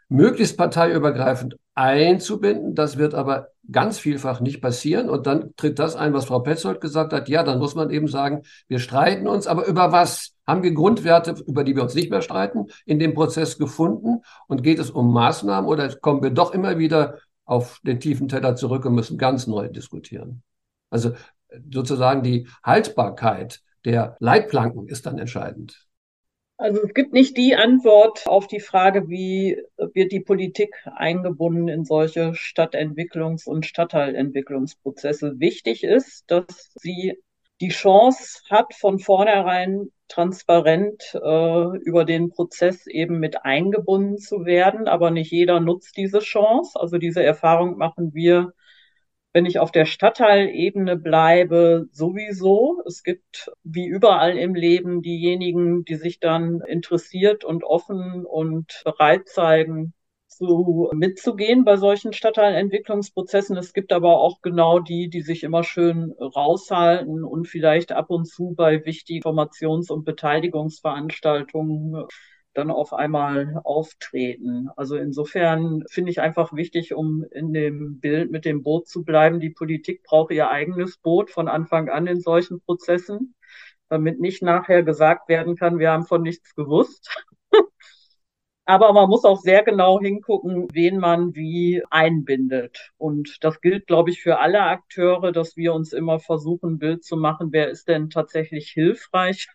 [0.08, 2.76] möglichst parteiübergreifend einzubinden.
[2.76, 5.10] Das wird aber ganz vielfach nicht passieren.
[5.10, 7.30] Und dann tritt das ein, was Frau Petzold gesagt hat.
[7.30, 10.34] Ja, dann muss man eben sagen, wir streiten uns, aber über was?
[10.48, 14.22] Haben wir Grundwerte, über die wir uns nicht mehr streiten, in dem Prozess gefunden?
[14.48, 18.56] Und geht es um Maßnahmen oder kommen wir doch immer wieder auf den tiefen Teller
[18.56, 20.44] zurück und müssen ganz neu diskutieren?
[20.90, 21.14] Also
[21.72, 25.85] sozusagen die Haltbarkeit der Leitplanken ist dann entscheidend.
[26.58, 31.84] Also es gibt nicht die Antwort auf die Frage, wie wird die Politik eingebunden in
[31.84, 35.40] solche Stadtentwicklungs- und Stadtteilentwicklungsprozesse.
[35.40, 37.22] Wichtig ist, dass sie
[37.60, 44.88] die Chance hat, von vornherein transparent äh, über den Prozess eben mit eingebunden zu werden.
[44.88, 46.80] Aber nicht jeder nutzt diese Chance.
[46.80, 48.54] Also diese Erfahrung machen wir
[49.36, 52.82] wenn ich auf der Stadtteilebene bleibe, sowieso.
[52.88, 59.28] Es gibt wie überall im Leben diejenigen, die sich dann interessiert und offen und bereit
[59.28, 59.94] zeigen,
[60.30, 63.58] zu, mitzugehen bei solchen Stadtteilentwicklungsprozessen.
[63.58, 68.30] Es gibt aber auch genau die, die sich immer schön raushalten und vielleicht ab und
[68.30, 72.06] zu bei wichtigen Informations- und Beteiligungsveranstaltungen
[72.58, 74.70] dann auf einmal auftreten.
[74.76, 79.40] Also insofern finde ich einfach wichtig, um in dem Bild mit dem Boot zu bleiben.
[79.40, 83.36] Die Politik braucht ihr eigenes Boot von Anfang an in solchen Prozessen,
[83.90, 87.10] damit nicht nachher gesagt werden kann, wir haben von nichts gewusst.
[88.66, 92.92] Aber man muss auch sehr genau hingucken, wen man wie einbindet.
[92.98, 97.04] Und das gilt, glaube ich, für alle Akteure, dass wir uns immer versuchen, ein Bild
[97.04, 99.48] zu machen, wer ist denn tatsächlich hilfreich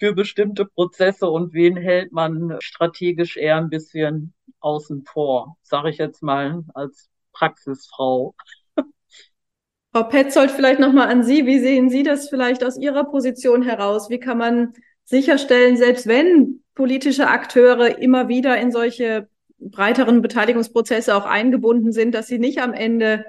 [0.00, 5.98] für bestimmte Prozesse und wen hält man strategisch eher ein bisschen außen vor, sage ich
[5.98, 8.34] jetzt mal als Praxisfrau.
[9.92, 11.46] Frau Petzold, vielleicht nochmal an Sie.
[11.46, 14.08] Wie sehen Sie das vielleicht aus Ihrer Position heraus?
[14.08, 14.72] Wie kann man
[15.04, 19.28] sicherstellen, selbst wenn politische Akteure immer wieder in solche
[19.58, 23.26] breiteren Beteiligungsprozesse auch eingebunden sind, dass sie nicht am Ende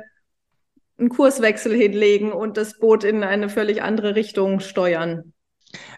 [0.97, 5.34] einen Kurswechsel hinlegen und das Boot in eine völlig andere Richtung steuern?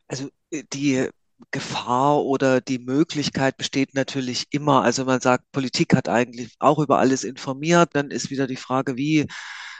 [0.07, 0.29] Also
[0.73, 1.09] die
[1.51, 4.83] Gefahr oder die Möglichkeit besteht natürlich immer.
[4.83, 7.89] Also man sagt, Politik hat eigentlich auch über alles informiert.
[7.93, 9.27] Dann ist wieder die Frage, wie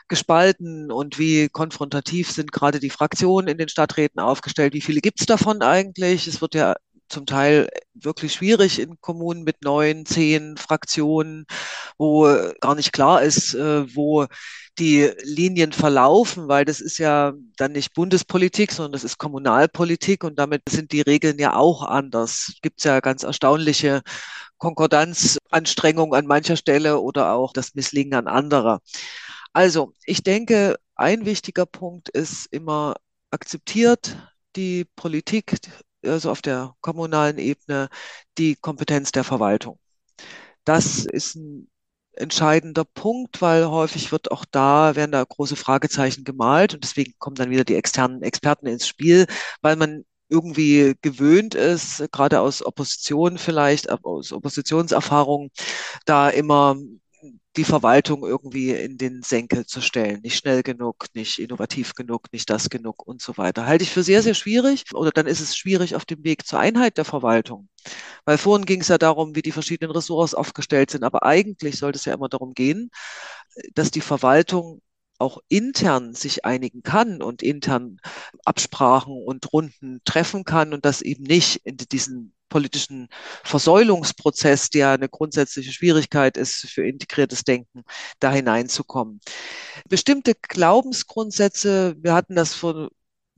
[0.08, 4.74] gespalten und wie konfrontativ sind gerade die Fraktionen in den Stadträten aufgestellt?
[4.74, 6.28] Wie viele gibt es davon eigentlich?
[6.28, 6.76] Es wird ja
[7.14, 11.46] zum Teil wirklich schwierig in Kommunen mit neun, zehn Fraktionen,
[11.98, 12.24] wo
[12.60, 14.26] gar nicht klar ist, äh, wo
[14.80, 20.40] die Linien verlaufen, weil das ist ja dann nicht Bundespolitik, sondern das ist Kommunalpolitik und
[20.40, 22.54] damit sind die Regeln ja auch anders.
[22.62, 24.02] Gibt es ja ganz erstaunliche
[24.58, 28.82] Konkordanzanstrengungen an mancher Stelle oder auch das Misslingen an anderer.
[29.54, 32.96] Also, ich denke, ein wichtiger Punkt ist immer
[33.32, 34.18] akzeptiert
[34.56, 35.58] die Politik,
[36.06, 37.90] also auf der kommunalen Ebene,
[38.38, 39.80] die Kompetenz der Verwaltung.
[40.66, 41.70] Das ist ein
[42.14, 47.36] entscheidender Punkt, weil häufig wird auch da, werden da große Fragezeichen gemalt und deswegen kommen
[47.36, 49.26] dann wieder die externen Experten ins Spiel,
[49.62, 55.52] weil man irgendwie gewöhnt ist, gerade aus Opposition vielleicht, aus Oppositionserfahrung,
[56.06, 56.76] da immer
[57.56, 60.22] die Verwaltung irgendwie in den Senkel zu stellen.
[60.22, 63.68] Nicht schnell genug, nicht innovativ genug, nicht das genug und so weiter.
[63.68, 64.86] Halte ich für sehr, sehr schwierig.
[64.94, 67.70] Oder dann ist es schwierig auf dem Weg zur Einheit der Verwaltung.
[68.26, 71.04] Weil vorhin ging es ja darum, wie die verschiedenen Ressorts aufgestellt sind.
[71.04, 72.90] Aber eigentlich sollte es ja immer darum gehen,
[73.76, 74.82] dass die Verwaltung
[75.20, 78.00] auch intern sich einigen kann und intern
[78.46, 83.08] Absprachen und Runden treffen kann und das eben nicht in diesen politischen
[83.44, 87.84] Versäulungsprozess, der eine grundsätzliche Schwierigkeit ist für integriertes Denken,
[88.20, 89.22] da hineinzukommen.
[89.90, 92.90] Bestimmte Glaubensgrundsätze, wir hatten das vor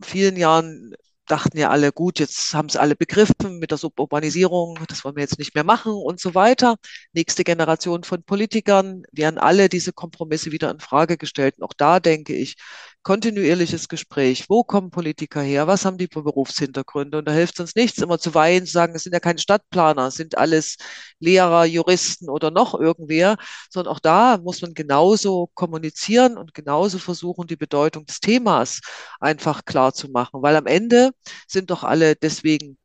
[0.04, 0.94] vielen Jahren
[1.28, 5.24] dachten ja alle, gut, jetzt haben es alle begriffen mit der Suburbanisierung, das wollen wir
[5.24, 6.76] jetzt nicht mehr machen und so weiter.
[7.14, 11.56] Nächste Generation von Politikern werden alle diese Kompromisse wieder in Frage gestellt.
[11.58, 12.58] Und auch da denke ich,
[13.06, 14.50] kontinuierliches Gespräch.
[14.50, 15.68] Wo kommen Politiker her?
[15.68, 17.20] Was haben die für Berufshintergründe?
[17.20, 20.08] Und da hilft uns nichts, immer zu weinen, zu sagen, es sind ja keine Stadtplaner,
[20.08, 20.78] es sind alles
[21.20, 23.38] Lehrer, Juristen oder noch irgendwer,
[23.70, 28.82] sondern auch da muss man genauso kommunizieren und genauso versuchen, die Bedeutung des Themas
[29.20, 31.12] einfach klar zu machen, weil am Ende
[31.48, 32.78] sind doch alle deswegen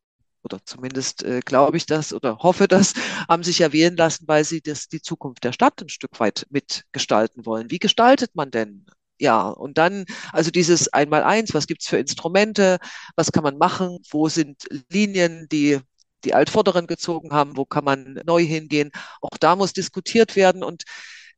[0.43, 2.93] oder zumindest äh, glaube ich das oder hoffe das,
[3.29, 6.47] haben sich ja wählen lassen, weil sie das, die Zukunft der Stadt ein Stück weit
[6.51, 7.71] mitgestalten wollen.
[7.71, 8.85] Wie gestaltet man denn
[9.21, 12.79] ja, und dann, also dieses Einmaleins, was gibt's für Instrumente,
[13.17, 15.79] was kann man machen, wo sind Linien, die
[16.25, 18.91] die Altvorderen gezogen haben, wo kann man neu hingehen.
[19.23, 20.85] Auch da muss diskutiert werden und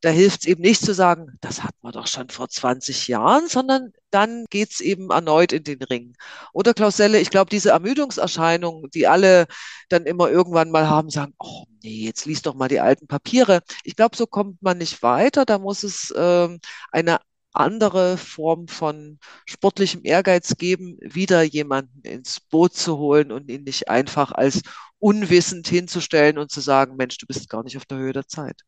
[0.01, 3.49] da hilft es eben nicht zu sagen, das hat man doch schon vor 20 Jahren,
[3.49, 6.17] sondern dann geht's eben erneut in den Ring.
[6.53, 9.47] Oder Klaus Selle, ich glaube, diese Ermüdungserscheinung, die alle
[9.89, 13.61] dann immer irgendwann mal haben, sagen, oh nee, jetzt liest doch mal die alten Papiere.
[13.85, 15.45] Ich glaube, so kommt man nicht weiter.
[15.45, 16.59] Da muss es ähm,
[16.91, 17.21] eine
[17.53, 23.89] andere Form von sportlichem Ehrgeiz geben, wieder jemanden ins Boot zu holen und ihn nicht
[23.89, 24.63] einfach als
[24.99, 28.63] unwissend hinzustellen und zu sagen, Mensch, du bist gar nicht auf der Höhe der Zeit.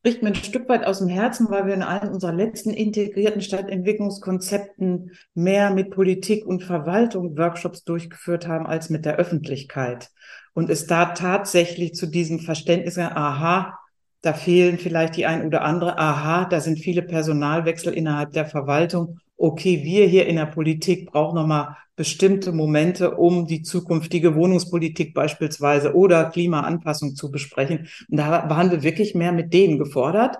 [0.00, 3.40] Spricht mir ein Stück weit aus dem Herzen, weil wir in allen unserer letzten integrierten
[3.40, 10.10] Stadtentwicklungskonzepten mehr mit Politik und Verwaltung Workshops durchgeführt haben als mit der Öffentlichkeit.
[10.52, 13.78] Und es da tatsächlich zu diesem Verständnis, aha,
[14.24, 15.98] da fehlen vielleicht die ein oder andere.
[15.98, 19.18] Aha, da sind viele Personalwechsel innerhalb der Verwaltung.
[19.36, 25.94] Okay, wir hier in der Politik brauchen nochmal bestimmte Momente, um die zukünftige Wohnungspolitik beispielsweise
[25.94, 27.88] oder Klimaanpassung zu besprechen.
[28.10, 30.36] Und da waren wir wirklich mehr mit denen gefordert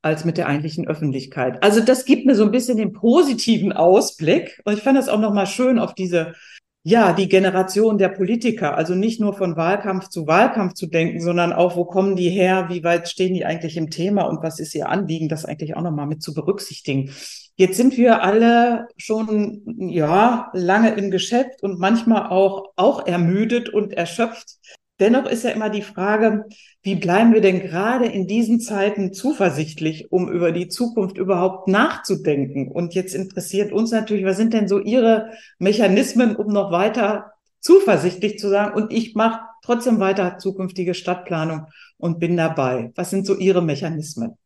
[0.00, 1.62] als mit der eigentlichen Öffentlichkeit.
[1.62, 4.60] Also das gibt mir so ein bisschen den positiven Ausblick.
[4.64, 6.34] Und ich fand das auch nochmal schön auf diese
[6.82, 11.52] ja, die Generation der Politiker, also nicht nur von Wahlkampf zu Wahlkampf zu denken, sondern
[11.52, 14.74] auch, wo kommen die her, wie weit stehen die eigentlich im Thema und was ist
[14.74, 17.10] ihr Anliegen, das eigentlich auch nochmal mit zu berücksichtigen.
[17.56, 23.92] Jetzt sind wir alle schon, ja, lange im Geschäft und manchmal auch, auch ermüdet und
[23.92, 24.58] erschöpft.
[25.00, 26.44] Dennoch ist ja immer die Frage,
[26.82, 32.68] wie bleiben wir denn gerade in diesen Zeiten zuversichtlich, um über die Zukunft überhaupt nachzudenken?
[32.68, 38.38] Und jetzt interessiert uns natürlich, was sind denn so Ihre Mechanismen, um noch weiter zuversichtlich
[38.38, 42.92] zu sagen, und ich mache trotzdem weiter zukünftige Stadtplanung und bin dabei.
[42.94, 44.36] Was sind so Ihre Mechanismen?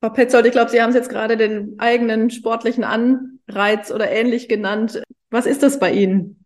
[0.00, 4.48] Frau Petzold, ich glaube, Sie haben es jetzt gerade den eigenen sportlichen Anreiz oder ähnlich
[4.48, 5.02] genannt.
[5.30, 6.44] Was ist das bei Ihnen?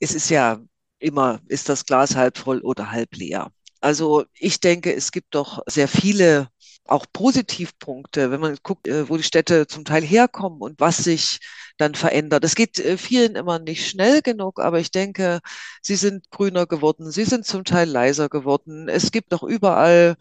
[0.00, 0.60] Es ist ja
[1.06, 3.50] immer, ist das Glas halb voll oder halb leer.
[3.80, 6.48] Also ich denke, es gibt doch sehr viele
[6.86, 11.40] auch Positivpunkte, wenn man guckt, äh, wo die Städte zum Teil herkommen und was sich
[11.78, 12.44] dann verändert.
[12.44, 15.40] Es geht äh, vielen immer nicht schnell genug, aber ich denke,
[15.82, 18.88] sie sind grüner geworden, sie sind zum Teil leiser geworden.
[18.88, 20.16] Es gibt doch überall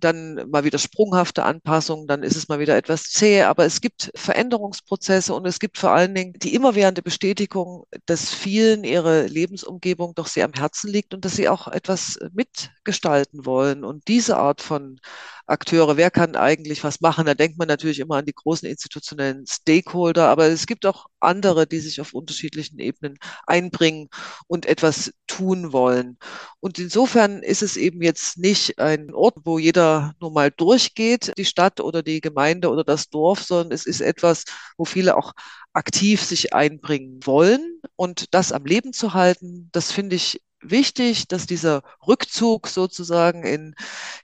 [0.00, 4.10] dann mal wieder sprunghafte Anpassungen, dann ist es mal wieder etwas zäh, aber es gibt
[4.14, 10.26] Veränderungsprozesse und es gibt vor allen Dingen die immerwährende Bestätigung, dass vielen ihre Lebensumgebung doch
[10.26, 13.84] sehr am Herzen liegt und dass sie auch etwas mitgestalten wollen.
[13.84, 14.98] Und diese Art von
[15.46, 17.26] Akteure, wer kann eigentlich was machen?
[17.26, 21.66] Da denkt man natürlich immer an die großen institutionellen Stakeholder, aber es gibt auch andere,
[21.66, 24.08] die sich auf unterschiedlichen Ebenen einbringen
[24.48, 26.18] und etwas tun wollen.
[26.60, 31.44] Und insofern ist es eben jetzt nicht ein Ort, wo jeder nur mal durchgeht, die
[31.44, 34.44] Stadt oder die Gemeinde oder das Dorf, sondern es ist etwas,
[34.76, 35.32] wo viele auch
[35.72, 41.46] aktiv sich einbringen wollen und das am Leben zu halten, das finde ich wichtig, dass
[41.46, 43.74] dieser Rückzug sozusagen in,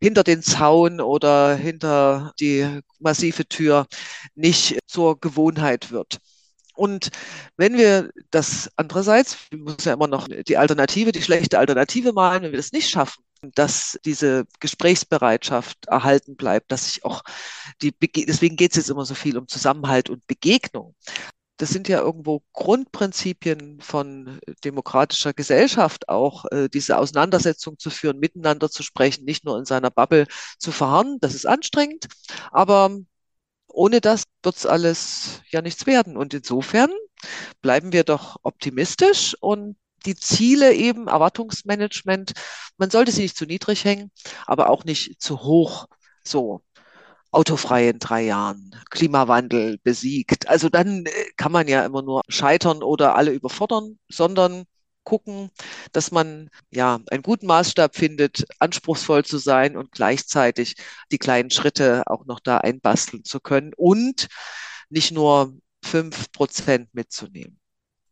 [0.00, 3.86] hinter den Zaun oder hinter die massive Tür
[4.34, 6.18] nicht zur Gewohnheit wird.
[6.74, 7.10] Und
[7.56, 12.42] wenn wir das andererseits, wir müssen ja immer noch die Alternative, die schlechte Alternative malen,
[12.42, 13.22] wenn wir das nicht schaffen,
[13.54, 17.22] dass diese Gesprächsbereitschaft erhalten bleibt, dass sich auch
[17.82, 17.92] die,
[18.26, 20.94] deswegen geht es jetzt immer so viel um Zusammenhalt und Begegnung.
[21.62, 28.68] Das sind ja irgendwo Grundprinzipien von demokratischer Gesellschaft, auch äh, diese Auseinandersetzung zu führen, miteinander
[28.68, 30.26] zu sprechen, nicht nur in seiner Bubble
[30.58, 31.18] zu verharren.
[31.20, 32.08] Das ist anstrengend,
[32.50, 32.98] aber
[33.68, 36.16] ohne das wird es alles ja nichts werden.
[36.16, 36.90] Und insofern
[37.60, 42.32] bleiben wir doch optimistisch und die Ziele eben, Erwartungsmanagement,
[42.76, 44.10] man sollte sie nicht zu niedrig hängen,
[44.46, 45.86] aber auch nicht zu hoch.
[46.24, 46.62] So,
[47.32, 50.48] autofrei in drei Jahren, Klimawandel besiegt.
[50.48, 54.64] Also dann äh, kann man ja immer nur scheitern oder alle überfordern, sondern
[55.04, 55.50] gucken,
[55.92, 60.76] dass man ja einen guten Maßstab findet, anspruchsvoll zu sein und gleichzeitig
[61.10, 64.28] die kleinen Schritte auch noch da einbasteln zu können und
[64.90, 65.54] nicht nur
[65.84, 67.58] fünf Prozent mitzunehmen.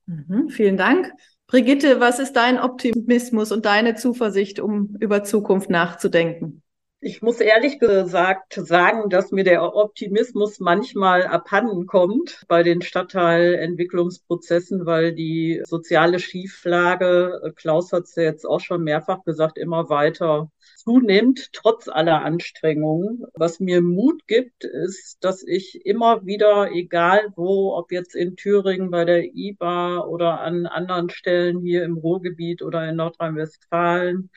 [0.07, 1.13] Mhm, vielen Dank.
[1.47, 6.63] Brigitte, was ist dein Optimismus und deine Zuversicht, um über Zukunft nachzudenken?
[7.03, 14.85] Ich muss ehrlich gesagt sagen, dass mir der Optimismus manchmal abhanden kommt bei den Stadtteilentwicklungsprozessen,
[14.85, 20.51] weil die soziale Schieflage, Klaus hat es ja jetzt auch schon mehrfach gesagt, immer weiter
[20.77, 23.25] zunimmt, trotz aller Anstrengungen.
[23.33, 28.91] Was mir Mut gibt, ist, dass ich immer wieder, egal wo, ob jetzt in Thüringen
[28.91, 34.29] bei der IBA oder an anderen Stellen hier im Ruhrgebiet oder in Nordrhein-Westfalen,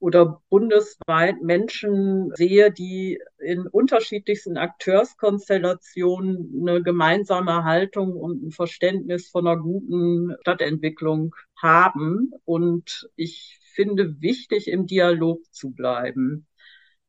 [0.00, 9.46] oder bundesweit Menschen sehe, die in unterschiedlichsten Akteurskonstellationen eine gemeinsame Haltung und ein Verständnis von
[9.46, 12.30] einer guten Stadtentwicklung haben.
[12.44, 16.46] Und ich finde wichtig, im Dialog zu bleiben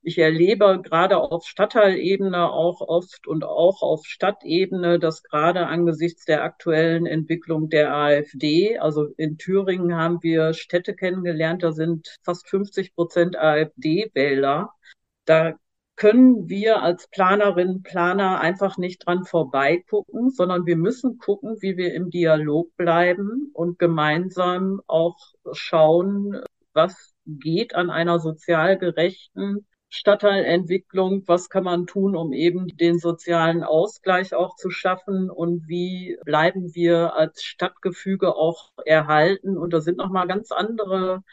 [0.01, 6.43] ich erlebe gerade auf Stadtteilebene auch oft und auch auf Stadtebene, dass gerade angesichts der
[6.43, 12.95] aktuellen Entwicklung der AfD, also in Thüringen haben wir Städte kennengelernt, da sind fast 50
[12.95, 14.71] Prozent AfD-Wähler.
[15.25, 15.55] Da
[15.95, 21.93] können wir als Planerinnen, Planer einfach nicht dran vorbeigucken, sondern wir müssen gucken, wie wir
[21.93, 25.17] im Dialog bleiben und gemeinsam auch
[25.51, 26.41] schauen,
[26.73, 33.63] was geht an einer sozial gerechten Stadtteilentwicklung, was kann man tun, um eben den sozialen
[33.63, 39.57] Ausgleich auch zu schaffen und wie bleiben wir als Stadtgefüge auch erhalten.
[39.57, 41.23] Und da sind nochmal ganz andere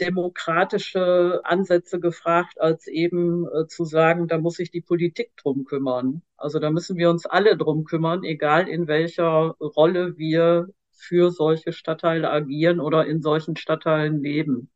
[0.00, 6.22] demokratische Ansätze gefragt, als eben äh, zu sagen, da muss sich die Politik drum kümmern.
[6.36, 11.72] Also da müssen wir uns alle drum kümmern, egal in welcher Rolle wir für solche
[11.72, 14.70] Stadtteile agieren oder in solchen Stadtteilen leben.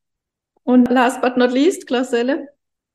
[0.64, 2.48] Und last but not least, Klaus Selle.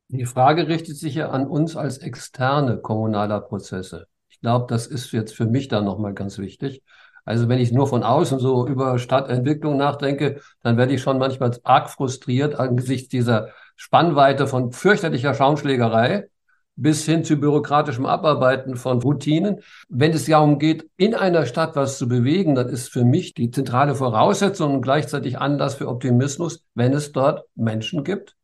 [0.09, 4.07] Die Frage richtet sich ja an uns als externe kommunaler Prozesse.
[4.29, 6.83] Ich glaube, das ist jetzt für mich da nochmal ganz wichtig.
[7.25, 11.51] Also wenn ich nur von außen so über Stadtentwicklung nachdenke, dann werde ich schon manchmal
[11.63, 16.29] arg frustriert angesichts dieser Spannweite von fürchterlicher Schaumschlägerei
[16.77, 19.61] bis hin zu bürokratischem Abarbeiten von Routinen.
[19.89, 23.51] Wenn es ja umgeht, in einer Stadt was zu bewegen, dann ist für mich die
[23.51, 28.37] zentrale Voraussetzung und gleichzeitig Anlass für Optimismus, wenn es dort Menschen gibt,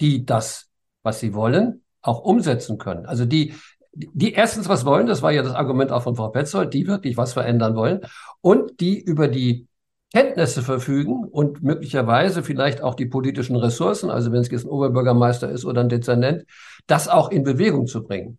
[0.00, 0.65] die das
[1.06, 3.06] was sie wollen, auch umsetzen können.
[3.06, 3.54] Also die,
[3.94, 7.16] die erstens was wollen, das war ja das Argument auch von Frau Petzold, die wirklich
[7.16, 8.00] was verändern wollen
[8.42, 9.66] und die über die
[10.12, 15.50] Kenntnisse verfügen und möglicherweise vielleicht auch die politischen Ressourcen, also wenn es jetzt ein Oberbürgermeister
[15.50, 16.44] ist oder ein Dezernent,
[16.86, 18.38] das auch in Bewegung zu bringen.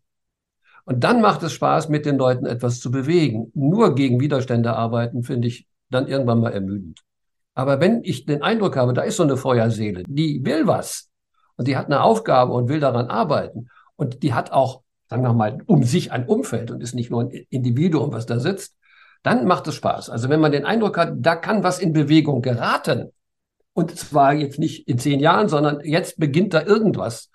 [0.85, 3.51] Und dann macht es Spaß, mit den Leuten etwas zu bewegen.
[3.53, 7.01] Nur gegen Widerstände arbeiten, finde ich dann irgendwann mal ermüdend.
[7.53, 11.06] Aber wenn ich den Eindruck habe, da ist so eine Feuerseele, die will was,
[11.57, 13.69] und die hat eine Aufgabe und will daran arbeiten.
[13.95, 17.23] Und die hat auch, sagen wir mal, um sich ein Umfeld und ist nicht nur
[17.23, 18.75] ein Individuum, was da sitzt.
[19.23, 20.09] Dann macht es Spaß.
[20.09, 23.11] Also wenn man den Eindruck hat, da kann was in Bewegung geraten.
[23.73, 27.29] Und zwar jetzt nicht in zehn Jahren, sondern jetzt beginnt da irgendwas.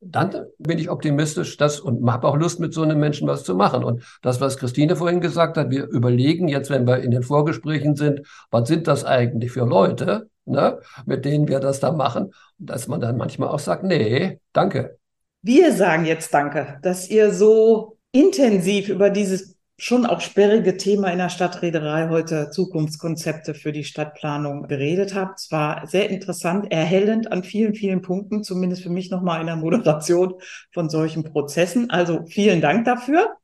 [0.00, 3.54] Dann bin ich optimistisch dass, und habe auch Lust, mit so einem Menschen was zu
[3.54, 3.84] machen.
[3.84, 7.96] Und das, was Christine vorhin gesagt hat, wir überlegen jetzt, wenn wir in den Vorgesprächen
[7.96, 10.28] sind, was sind das eigentlich für Leute?
[10.50, 14.98] Ne, mit denen wir das da machen, dass man dann manchmal auch sagt, nee, danke.
[15.42, 21.18] Wir sagen jetzt Danke, dass ihr so intensiv über dieses schon auch sperrige Thema in
[21.18, 25.38] der Stadtreederei heute Zukunftskonzepte für die Stadtplanung geredet habt.
[25.38, 29.56] Es war sehr interessant, erhellend an vielen, vielen Punkten, zumindest für mich nochmal in der
[29.56, 30.34] Moderation
[30.72, 31.90] von solchen Prozessen.
[31.90, 33.36] Also vielen Dank dafür.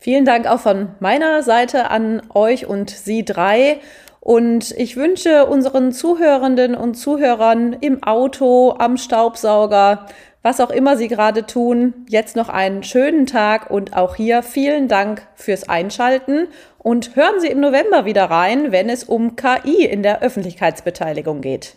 [0.00, 3.80] Vielen Dank auch von meiner Seite an euch und Sie drei.
[4.24, 10.06] Und ich wünsche unseren Zuhörenden und Zuhörern im Auto, am Staubsauger,
[10.40, 14.88] was auch immer Sie gerade tun, jetzt noch einen schönen Tag und auch hier vielen
[14.88, 16.48] Dank fürs Einschalten
[16.78, 21.76] und hören Sie im November wieder rein, wenn es um KI in der Öffentlichkeitsbeteiligung geht.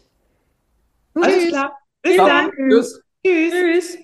[1.15, 1.77] Alles klar.
[2.01, 2.49] Bis dann.
[2.55, 3.01] Tschüss.
[3.25, 3.97] Tschüss.